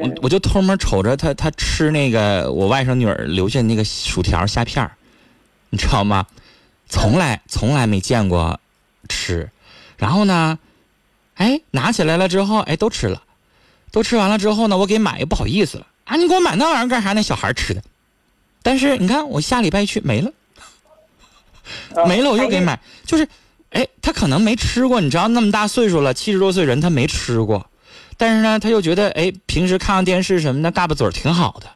[0.00, 4.90] 我我就偷摸瞅着他，他吃那个我外甥女儿留下那个薯条虾片
[5.70, 6.26] 你知道吗？
[6.88, 8.60] 从来从来没见过
[9.08, 9.50] 吃，
[9.96, 10.58] 然后呢，
[11.34, 13.22] 哎，拿起来了之后，哎，都吃了，
[13.90, 16.16] 都吃完了之后呢，我给买也不好意思了啊！
[16.16, 17.12] 你给我买那玩意儿干啥？
[17.12, 17.82] 那小孩吃的。
[18.62, 20.30] 但是你看，我下礼拜去没了，
[22.06, 22.78] 没了，我又给买。
[23.04, 23.26] 就是，
[23.70, 27.66] 哎，他可能没吃过，你知道，那么大岁数了，七十多岁人他没吃过。
[28.16, 31.66] 但是呢，他又觉得，哎，平时看看电视什么的，嘎巴嘴挺好的。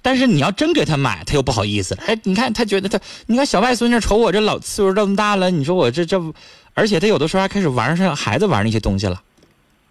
[0.00, 1.96] 但是你要真给他买，他又不好意思。
[2.06, 6.20] 哎，你看他觉得他，你看小外孙女瞅我这老岁数这么大了，你说我这这，
[6.74, 9.22] 而且他有的时候还开始玩上孩子玩那些东西了。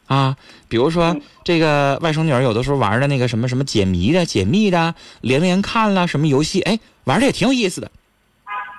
[0.07, 0.35] 啊，
[0.67, 7.89] 比如说这个外甥女儿有的时候玩的那个什么什么解谜的、解密的、连连看啦什么游戏，哎，玩的也挺有意思的。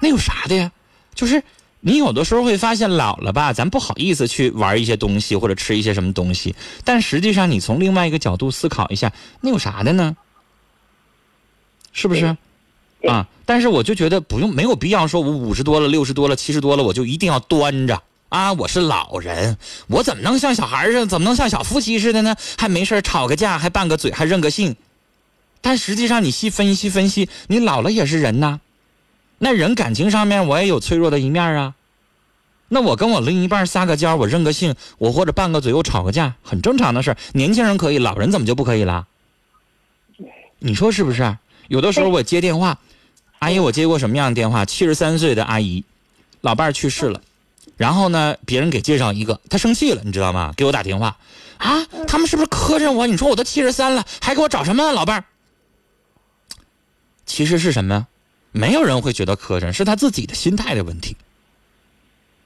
[0.02, 0.70] 那有啥的呀？
[1.14, 1.42] 就是
[1.84, 10.16] 你有的时候会发现老了吧，咱不好意思去玩一些东西或者吃一些什么东西，但实际上你从另外一个角度思考一下，那有啥的呢？
[11.92, 12.36] 是不是？
[13.08, 18.00] 啊，但是我就觉得不用，没有必要说我五十多了、六十多了、七十多了，我就一定要端着。
[18.28, 21.06] 啊，我是老人，我怎么能像小孩似的？
[21.06, 22.36] 怎么能像小夫妻似的呢？
[22.56, 24.76] 还没事吵个架，还拌个嘴，还认个性。
[25.60, 28.60] 但实际上，你细分析分析，你老了也是人呐。
[29.44, 31.74] 那人感情上面，我也有脆弱的一面啊。
[32.68, 39.08] 那我跟我另一半撒个娇，我认个性，我或者拌个嘴，我吵个架，很正常的事年轻人可以，老人怎么就不可以了？
[40.60, 41.36] 你说是不是？
[41.66, 42.78] 有的时候我接电话，
[43.40, 44.64] 阿姨，我接过什么样的电话？
[44.64, 45.84] 七十三岁的阿姨，
[46.40, 47.20] 老伴儿去世了。
[47.76, 50.54] 然后呢，别人给介绍一个，他生气了，你知道吗？
[50.56, 51.16] 给我打电话，
[51.58, 53.08] 啊，他们是不是磕碜我？
[53.08, 55.24] 你说我都七十三了，还给我找什么老伴儿？
[57.26, 58.06] 其实是什么？
[58.52, 61.16] 没有人会觉得磕碜，是他自己的心态的问题。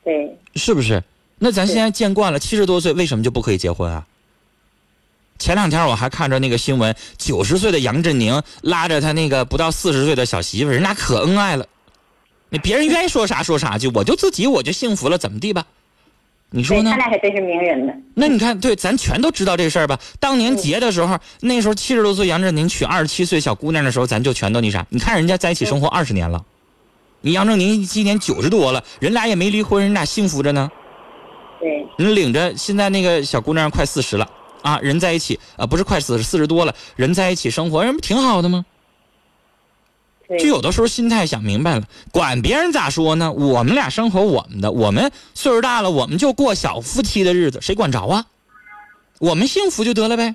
[0.05, 1.03] 对，是不是？
[1.39, 4.07] 那咱现在见惯了，七十多岁为什么就不可以结婚啊？
[5.39, 11.67] 前两天我还看着那个新闻，九十岁的杨振宁拉着他那个不到四十岁的小媳妇，人俩可恩爱了。
[12.49, 15.67] 那别人愿意说啥说啥去，我就自己我就幸福了，怎么地吧？
[16.57, 16.91] 你说呢？
[16.91, 17.93] 他俩还真是名人呢。
[18.15, 20.01] 那你看，对，咱全都知道这事儿吧？
[20.19, 24.87] 当年结的时候，那时候七十多岁杨振宁娶二十七岁小姑娘的时候，咱就全都那啥。
[24.89, 26.43] 你看人家在一起生活二十年了，
[27.21, 30.71] 你杨振宁今年九十多了，人俩也没离婚，人俩幸福着呢。
[31.61, 31.87] 对。
[31.99, 34.27] 你领着现在那个小姑娘快四十了
[34.63, 38.65] 啊，人在一起啊，不是快四十，四十多了，人在一起生活，人不挺好的吗？
[40.39, 43.33] 就有的时候心态想明白了，管别人咋说呢？
[43.33, 48.27] 我们俩生活我们的，我们岁数大了，我们就过小夫妻的日子，谁管着啊？
[49.19, 50.35] 我们幸福就得了呗。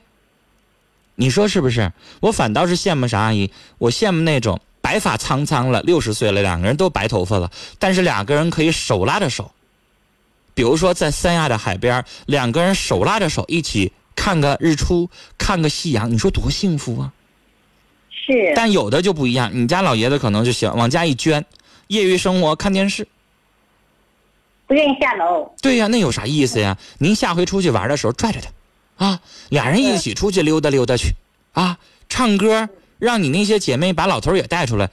[1.16, 1.92] 你说是不是？
[2.22, 3.52] 我反倒是羡慕啥阿姨？
[3.78, 9.52] 我羡慕那种白发苍苍了，六十岁了，两个人都白头发了，但是两个人可以手拉着手。
[10.54, 17.14] 比如说在三亚的海边，两个人手拉着手一起看个日出，看个夕阳，你说多幸福啊！
[18.24, 19.50] 是，但有的就不一样。
[19.54, 21.44] 你家老爷子可能就行，往家一捐，
[21.88, 23.08] 业余生活看电视，
[24.68, 25.52] 不愿意下楼。
[25.62, 26.78] 对呀，那有啥意思呀？
[27.00, 31.16] 您下回出去玩的时候拽着他，啊，俩人一起出去溜达溜达去，
[31.54, 31.80] 啊，
[32.10, 34.90] 唱歌，让你那些姐妹把老头也带出来。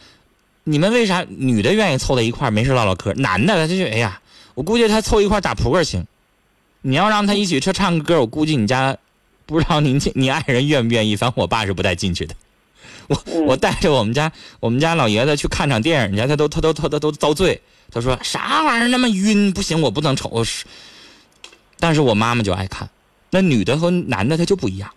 [0.65, 3.13] 你们为啥女的愿意凑在一块没事唠唠嗑？
[3.15, 4.21] 男的他就哎呀，
[4.55, 6.07] 我估计他凑一块打扑克行。
[6.81, 8.97] 你要让他一起去唱歌，我估计你家
[9.45, 11.17] 不知道您 你爱人愿不愿意。
[11.17, 12.35] 反正我爸是不带进去的。
[13.09, 17.61] 我我带着我们家我们家老爷子去看场电影去，他都他都他都都遭罪。
[17.91, 20.45] 他说啥玩意儿那么晕，不行，我不能瞅。
[21.81, 22.91] 但是我妈妈就爱看，
[23.31, 24.91] 那女的和男的他就不一样。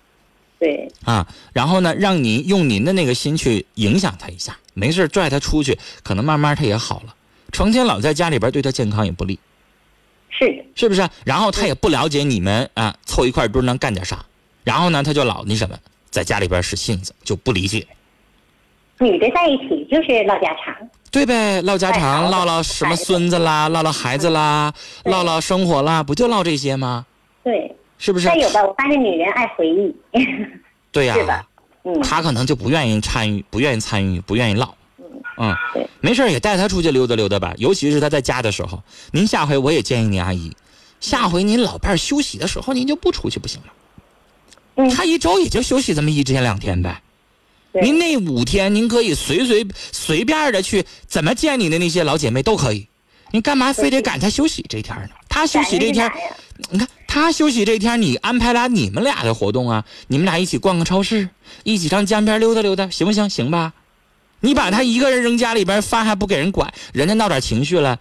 [0.59, 0.91] 对。
[1.05, 7.15] 啊，然后呢，让您用您的那个心去影响他一下，没事拽他出去，可能慢慢他也好了。
[7.51, 9.39] 成天老在家里边，对他健康也不利。
[10.29, 10.65] 是。
[10.75, 11.07] 是不是？
[11.23, 14.25] 然后他也不了解你们啊，凑一块堆能干点啥？
[14.63, 15.77] 然后呢，他就老那什么，
[16.11, 17.87] 在家里边使性子，就不理解。
[18.99, 20.75] 女的在一起就是唠家常，
[21.09, 24.71] 对呗，唠家常，唠唠什么孙子啦，唠唠孩子啦，
[25.05, 27.07] 唠唠生活啦，不就唠这些吗？
[27.43, 28.27] 对，是不是？
[28.27, 29.95] 但有的我发现女人爱回忆，
[30.91, 31.15] 对呀？
[31.83, 34.71] 嗯，她可能就不愿意参与，不愿意参与，不愿意唠。
[35.37, 38.83] 嗯，对，没事也带他出去溜达溜达吧，尤其是他在家的时候。
[39.11, 40.55] 您下回我也建议您阿姨，
[40.99, 43.73] 下回您老伴休息的时候，您就不出去不行了。
[44.75, 47.01] 嗯，他一周也就休息这么一天两天呗。
[47.73, 52.87] 您那五天，您可以随随随便的去怎么见你的那些老姐妹都可以，
[53.31, 55.09] 您干嘛非得赶他休息这天呢？
[55.29, 56.11] 他休息这天，
[56.69, 61.29] 你看他休息这天，你安排俩你们俩的活动啊，你们俩一起逛个超市，
[61.63, 63.29] 一起上江边溜达溜达，行不行？
[63.29, 63.71] 行吧？
[64.41, 67.99] 你把他一个人扔家里边，饭还不给人管，人家闹点情绪了，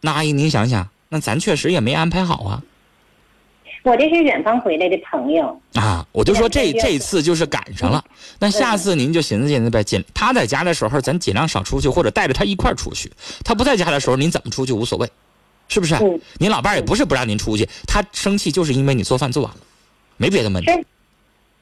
[0.00, 2.62] 那阿姨您想想，那咱确实也没安排好啊。
[3.84, 8.02] 我这是远方回来的朋友啊，我就说这这次就是赶上了。
[8.38, 13.12] 那下次您就寻思寻思呗，尽他在家的时候，咱尽量少出去，或者带着他一块儿出去。
[13.44, 15.06] 他不在家的时候，您怎么出去无所谓，
[15.68, 15.94] 是不是？
[16.38, 19.58] 您老伴儿也不是不让您出去，他生气就是因为你做饭做晚了，
[20.16, 20.72] 没别的问题。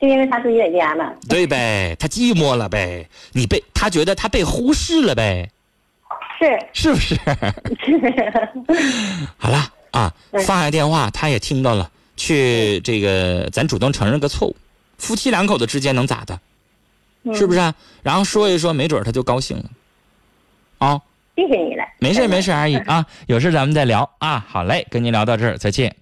[0.01, 1.12] 就因为他自己在家嘛。
[1.29, 5.51] 对呗，他寂寞了呗，你被他觉得他被忽视了呗，
[6.39, 7.16] 是是不是？
[9.39, 10.14] 好了啊，
[10.47, 14.57] 放下电话，他也听到了，去这个咱主动承认个错误，
[14.99, 16.39] 夫妻两口子之间能咋的？
[17.35, 17.75] 是不是、啊？
[18.03, 19.65] 然后说一说，没准儿他就高兴了。
[20.79, 21.01] 啊、
[21.37, 21.85] 谢谢你了。
[22.01, 24.45] 没事没事，阿姨 啊，有事咱们再聊啊。
[24.49, 25.95] 好嘞，跟您聊到这儿，再见。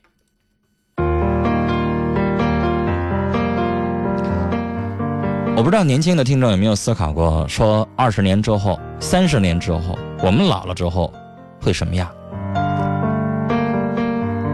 [5.56, 11.12] 我不知道年轻的听众有没有思考过，说二十年之后、三十年之后，我们老了之后
[11.60, 12.10] 会什么样？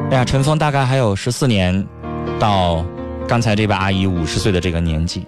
[0.08, 1.84] 哎呀，陈峰大概还有十四年，
[2.38, 2.86] 到
[3.26, 5.26] 刚才这位阿姨五十岁的这个年纪，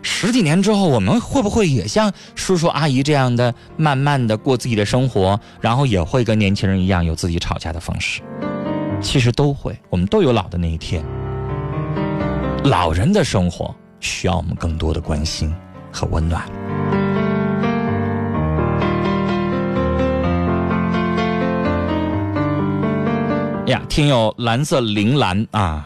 [0.00, 8.22] 十几年之后，我们会不会也像叔叔阿姨这样的，慢慢的过自己的生活，然后也会跟年轻人一样有自己吵架的方式？
[9.02, 11.04] 其实都会，我们都有老的那一天。
[12.64, 15.54] 老人的生活需要我们更多的关心
[15.92, 16.42] 和温暖。
[23.66, 25.84] 呀，听友蓝色铃兰啊，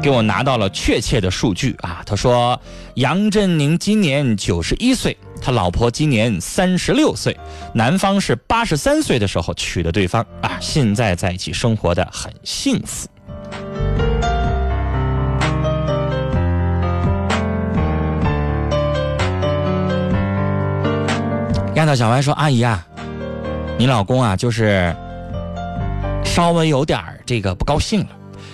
[0.00, 2.02] 给我拿到了确切的数据啊。
[2.06, 2.60] 他说，
[2.94, 7.36] 杨振宁今年九十一岁，他老婆今年三十六岁，
[7.74, 13.08] 男方是八十三岁的时候娶的对方啊，现在在一起生活的很幸福。
[21.74, 22.86] 丫头小歪说：“阿姨啊，
[23.76, 24.94] 你老公啊，就是
[26.30, 28.08] 稍微有点儿这个不高兴了，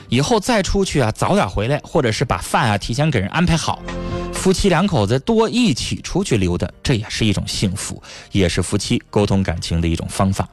[0.08, 3.82] 以后再出去啊，早点回来，或者是把饭啊提前给人安排好，
[4.32, 8.02] 夫妻两口子多一起出去溜达，这也是一种幸福，
[8.32, 10.48] 也是夫妻沟通感情的一种方法。”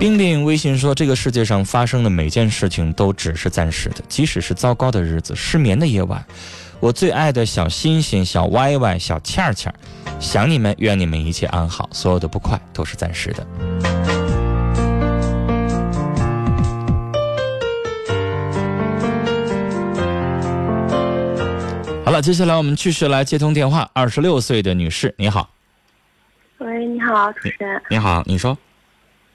[0.00, 6.24] 冰冰微信说：“这个世界上发生的每件事情都只是暂时的，即使是糟糕的日子、失眠的夜晚，
[6.80, 9.72] 我最爱的小星星、小歪歪、小倩倩，
[10.18, 13.46] 想你们，愿你们一切安好，所有的不快都是暂时的。”
[22.16, 23.88] 了，接下来我们继续来接通电话。
[23.92, 25.50] 二十六岁的女士，你好，
[26.58, 27.82] 喂，你好，主持人。
[27.90, 28.56] 你好，你说，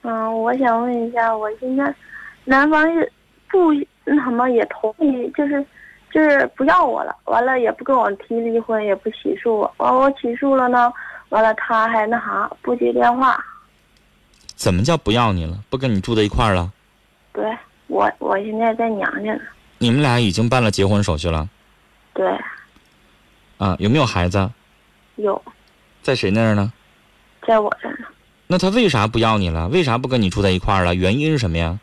[0.02, 1.94] 嗯，我想问一下，我现在
[2.44, 3.12] 男方也
[3.48, 3.72] 不
[4.04, 5.64] 那什么也同意，就是
[6.12, 9.72] 就是不要我了，完了也不跟我提离婚，也不起诉我。
[9.76, 10.92] 完我起诉了呢，
[11.28, 13.38] 完了他还那啥不接电话。
[14.56, 15.56] 怎么叫不要你了？
[15.70, 16.72] 不跟你住在一块儿了？
[17.32, 17.44] 对
[17.86, 19.40] 我我现在在娘家呢。
[19.78, 21.48] 你们俩已经办了结婚手续了？
[22.14, 22.26] 对，
[23.62, 24.50] 啊，有没有孩子？
[25.14, 25.40] 有
[26.02, 26.72] 在谁那儿呢？
[27.46, 28.06] 在我这儿呢。
[28.48, 29.68] 那他为啥不要你了？
[29.68, 30.96] 为啥不跟你住在一块儿了？
[30.96, 31.78] 原因是什么呀？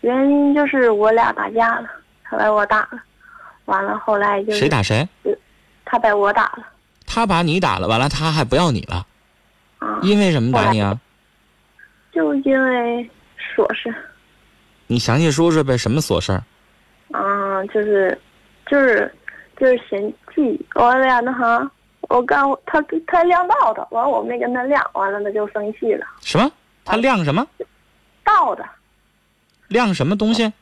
[0.00, 1.88] 原因就是我俩打架了，
[2.24, 3.00] 他把我打了，
[3.66, 5.06] 完了后来就是谁打谁？
[5.84, 6.66] 他把我打了
[7.06, 9.06] 他把你打了，完了他还不要你了，
[9.78, 10.98] 啊，因为什么打你啊？
[12.12, 13.08] 就因为
[13.54, 13.94] 琐事。
[14.88, 16.42] 你详细说说呗，什么琐事儿？
[17.12, 18.18] 嗯，就是，
[18.66, 19.14] 就是，
[19.58, 21.70] 就是嫌弃我俩那啥，
[22.02, 26.50] 我干他他晾稻的，完了我没跟他晾，完了他就生气了，什么？
[26.84, 27.46] 他晾什么？
[28.24, 28.64] 稻的
[29.68, 30.52] 晾什么东西？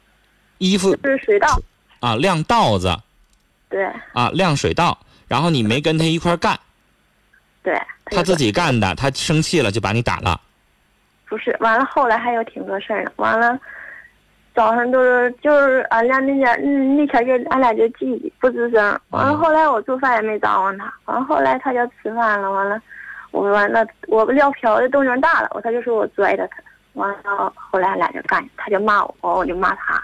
[0.59, 1.61] 衣服就是水稻，
[2.01, 2.97] 啊，晾稻子
[3.69, 4.97] 对啊，晾水稻。
[5.29, 6.59] 然后你没跟他一块儿干，
[7.63, 7.75] 对，
[8.05, 10.39] 他自己干的，他生气了就把你打了。
[11.27, 13.59] 不是，完了后来还有挺多事儿呢，完了。
[14.55, 22.81] 早上都是就是俺俩那天嗯那天就俺俩就记不吱声，完了后来我做饭也没招呼他，完了后来他就吃饭了，完了
[23.31, 26.57] 我完了我撂瓢的动静大了，我他就说我拽着他，
[26.95, 30.03] 完了后来俺俩就干，他就骂我，我就骂他，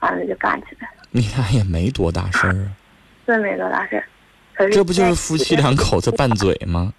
[0.00, 2.72] 完了就干起来了，你俩也没多大事儿啊，
[3.26, 4.04] 真没多大事儿。
[4.54, 6.90] 可是这不就是夫妻两口子 拌嘴吗？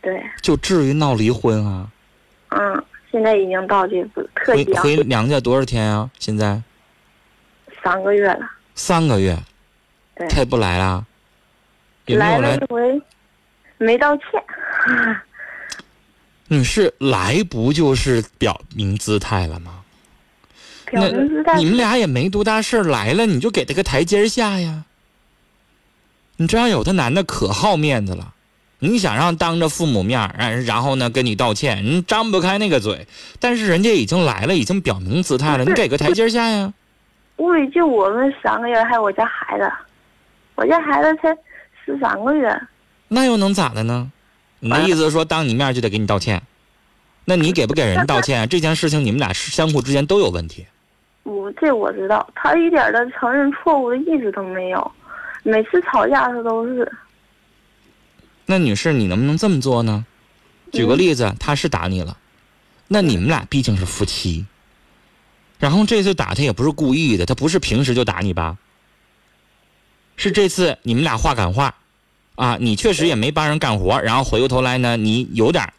[0.00, 1.86] 对，就至于闹离婚啊？
[2.50, 6.10] 嗯，现在已经到这步特回回娘家多少天啊？
[6.18, 6.60] 现在
[7.82, 9.38] 三个月了，三个月，
[10.14, 11.04] 对他也不来啦？
[12.06, 12.72] 有没来有来了一？
[12.72, 13.02] 回
[13.78, 14.24] 没道歉，
[16.48, 19.84] 女士来不就是表明姿态了吗？
[20.86, 24.84] 表明姿态你们俩也没多大事儿，来了你就给他个台阶下呀。
[26.36, 28.34] 你这样有的男的可好面子了，
[28.80, 33.08] 你想让当着父母面儿，然然后呢跟你道歉，你张不开那个嘴，
[33.40, 36.72] 但是人家已经来了，已经表明姿态了，你给个台阶下呀。
[37.38, 39.68] 屋里就我们三个人，还有我家孩子，
[40.54, 41.36] 我家孩子才
[41.84, 42.56] 十三个月。
[43.08, 44.10] 那又能咋的呢？
[44.60, 46.40] 你的意思是说，当你面就得给你道歉？
[47.24, 48.48] 那你给不给人道歉？
[48.48, 50.66] 这件事情你们俩是相互之间都有问题。
[51.24, 54.92] 我这我知道，他一点的承认错误的意思都没有，
[55.42, 56.90] 每次吵架他都是。
[58.50, 60.06] 那女士，你能不能这么做呢？
[60.72, 62.16] 举个例子，他是打你了，
[62.88, 64.46] 那你们俩毕竟是夫妻，
[65.58, 68.56] 然后这次打他也不是故意的，他不是平时就打你吧？
[70.16, 71.74] 是这次你们俩话赶话，
[72.36, 75.70] 啊，你确实也没帮人干活，然后回过头来呢，你有点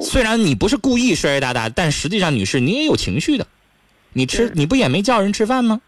[0.00, 3.48] 虽然你不是故意摔摔打打，但实际上女士你也有情绪的，
[4.12, 5.80] 你吃你不也没叫人吃饭吗？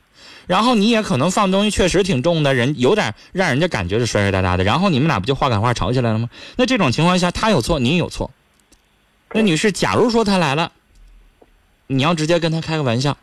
[0.47, 6.29] 然后你也可能放东西确实挺重的，人有点让人家感觉是摔摔打打的，然后你们俩不就话赶话吵起来了吗？
[6.57, 8.31] 那这种情况下他有错，你也有错。
[9.33, 10.73] 那女士，假如说他来了，
[11.87, 13.17] 你要直接跟他开个玩笑，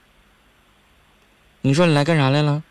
[1.62, 2.64] 你说你来干啥来了？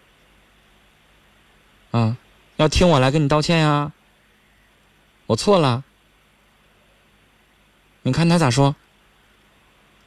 [1.90, 2.16] 啊，
[2.56, 3.92] 要听我来跟你道歉呀？
[5.26, 5.84] 我错了。
[8.02, 8.76] 你看他咋说？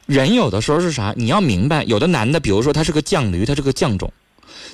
[0.06, 1.14] 人有的时候是啥？
[1.16, 4.12] 你要明白，有的男的，比如说他是个犟驴，他是个犟种，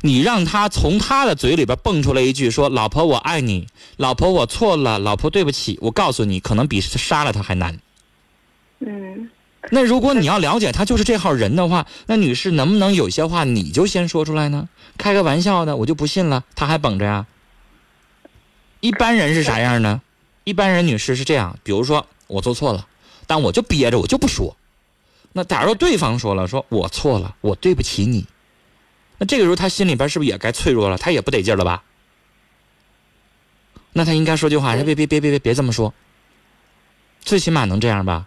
[0.03, 3.67] 你让他从他的嘴里边蹦出来一句说：“老婆我爱你，
[3.97, 7.79] 老婆我错了，老婆对不起。”我告诉你，可能比杀了他还难。
[8.81, 9.31] 嗯。
[9.71, 14.69] 那如果你要了解他就是这号人的话，那女士能不能有些话你就先说出来呢？
[14.97, 17.27] 开个玩笑的，我就不信了，他还绷着呀。
[18.79, 20.03] 一般人是啥样呢？
[20.45, 22.87] 一般人女士是这样，比如说我做错了，
[23.27, 24.57] 但我就憋着，我就不说。
[25.33, 28.25] 那假如对方说了，说我错了，我对不起你，
[29.19, 30.99] 那这个时候他心里边是不是也该脆弱了？
[30.99, 31.83] 他也不得劲了吧？
[33.93, 35.95] 那他应该说句话，别别别别别别这么说，
[37.23, 38.27] 最起码能这样吧？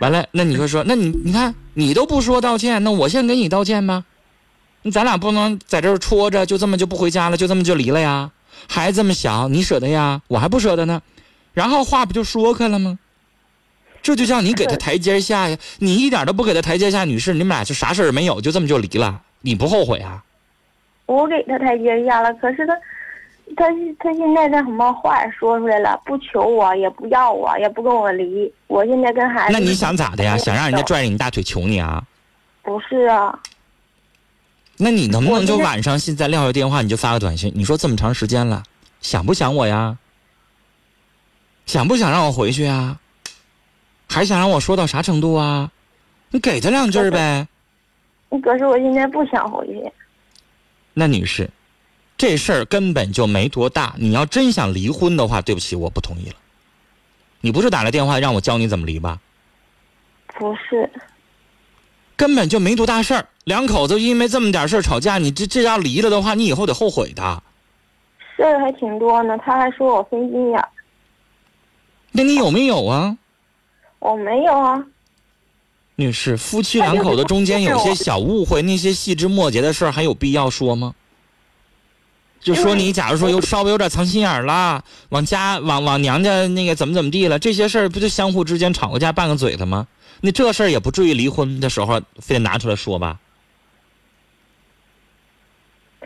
[0.00, 4.04] 完了，那你会说，那你你看你都不说道歉，那我先给你道歉吧。
[4.82, 8.30] 那咱俩不能在这儿戳着，就这么就不回家了，就这么就离了呀？
[8.68, 10.20] 孩子这么小，你舍得呀？
[10.28, 11.00] 我还不舍得呢。
[11.54, 12.98] 然后话不就说开了吗？
[14.04, 15.58] 这就像你给他台阶下呀！
[15.78, 20.22] 你一点都不给他台阶下，女士，你们俩就啥事儿没有，就这么就离了，你不后悔啊？
[21.06, 22.74] 我给他台阶下了，可是他。
[23.58, 23.66] 他
[23.98, 26.00] 他现在这什么话说出来了？
[26.06, 28.50] 不求我，也不要我，也不跟我离。
[28.68, 29.52] 我现在跟孩子……
[29.52, 30.36] 那你想咋的呀？
[30.38, 32.02] 想让人家拽着你大腿求你啊？
[32.62, 33.38] 不是啊。
[34.78, 37.52] 那你能不能就晚上现在撂下电话，你就发个短信？
[37.54, 38.62] 你说这么长时间了，
[39.02, 39.98] 想不想我呀？
[41.66, 42.98] 想不想让我回去啊？
[44.14, 45.72] 还想让我说到啥程度啊？
[46.30, 47.48] 你给他两句呗。
[48.44, 49.92] 可是我现在不想回去。
[50.92, 51.50] 那女士。
[52.16, 56.36] 这事儿根本就没多大，你要真想离婚的话，对不起，我不同意了。
[57.40, 59.18] 你不是打来电话让我教你怎么离吧？
[60.28, 60.88] 不是，
[62.14, 67.42] 根本就没多大事儿，两口子因为这么点事儿吵架，你这这要离了的话，你以后得后悔的。
[68.36, 70.64] 事儿还挺多呢，他还说我分心眼。
[72.12, 73.18] 那你有没有啊？
[74.04, 74.84] 我没有啊。
[75.96, 80.94] 女士，夫妻两口子中间有些小误会，那些细枝末节的事儿，还有必要说吗？
[82.38, 89.86] 就说你，假如说有稍微有点藏心眼啦，往家往往娘家那个怎么怎么地了，这些事儿不就相互之间吵个架拌个嘴的吗？
[90.20, 93.18] 那这事儿也不至于离婚的时候非得拿出来说吧？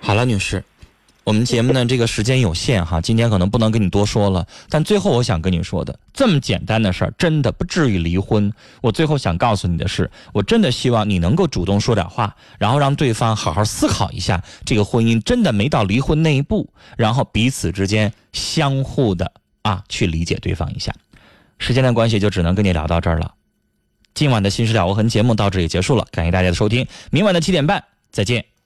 [0.01, 0.63] 好了，女士。
[1.29, 4.47] 我们节目呢，这个时间有限哈， 今天可能不能跟你多说了。
[4.71, 8.51] 但最后我想跟你说的，这么简单的事儿，真的不至于离婚。
[8.81, 20.95] 我最后想告诉你的是，我真的希望你能够主动说点话，然后让对方好好思考一下，这个婚姻真的没到离婚那一步，然后彼此之间相互的啊去理解对方一下。
[21.59, 23.35] 时间的关系就只能跟你聊到这儿了。
[24.15, 28.58] 今晚的新事了无痕节目到这里结束了，感谢大家的收听，明晚的七点半再见。